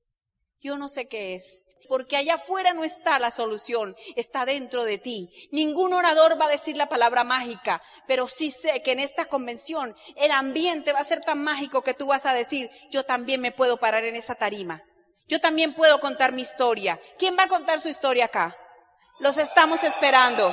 Yo 0.60 0.76
no 0.76 0.88
sé 0.88 1.06
qué 1.06 1.34
es, 1.34 1.62
porque 1.88 2.16
allá 2.16 2.34
afuera 2.34 2.74
no 2.74 2.82
está 2.82 3.20
la 3.20 3.30
solución, 3.30 3.94
está 4.16 4.44
dentro 4.44 4.82
de 4.82 4.98
ti. 4.98 5.30
Ningún 5.52 5.92
orador 5.92 6.36
va 6.38 6.46
a 6.46 6.56
decir 6.56 6.76
la 6.76 6.88
palabra 6.88 7.22
mágica, 7.22 7.80
pero 8.08 8.26
sí 8.26 8.50
sé 8.50 8.82
que 8.82 8.90
en 8.90 8.98
esta 8.98 9.26
convención 9.26 9.94
el 10.16 10.32
ambiente 10.32 10.92
va 10.92 10.98
a 10.98 11.04
ser 11.04 11.20
tan 11.20 11.44
mágico 11.44 11.82
que 11.82 11.94
tú 11.94 12.08
vas 12.08 12.26
a 12.26 12.34
decir, 12.34 12.72
yo 12.90 13.04
también 13.04 13.40
me 13.40 13.52
puedo 13.52 13.76
parar 13.76 14.04
en 14.04 14.16
esa 14.16 14.34
tarima. 14.34 14.82
Yo 15.28 15.40
también 15.40 15.72
puedo 15.72 16.00
contar 16.00 16.32
mi 16.32 16.42
historia. 16.42 16.98
¿Quién 17.18 17.36
va 17.38 17.44
a 17.44 17.48
contar 17.48 17.78
su 17.78 17.88
historia 17.88 18.24
acá? 18.24 18.56
Los 19.20 19.38
estamos 19.38 19.84
esperando. 19.84 20.52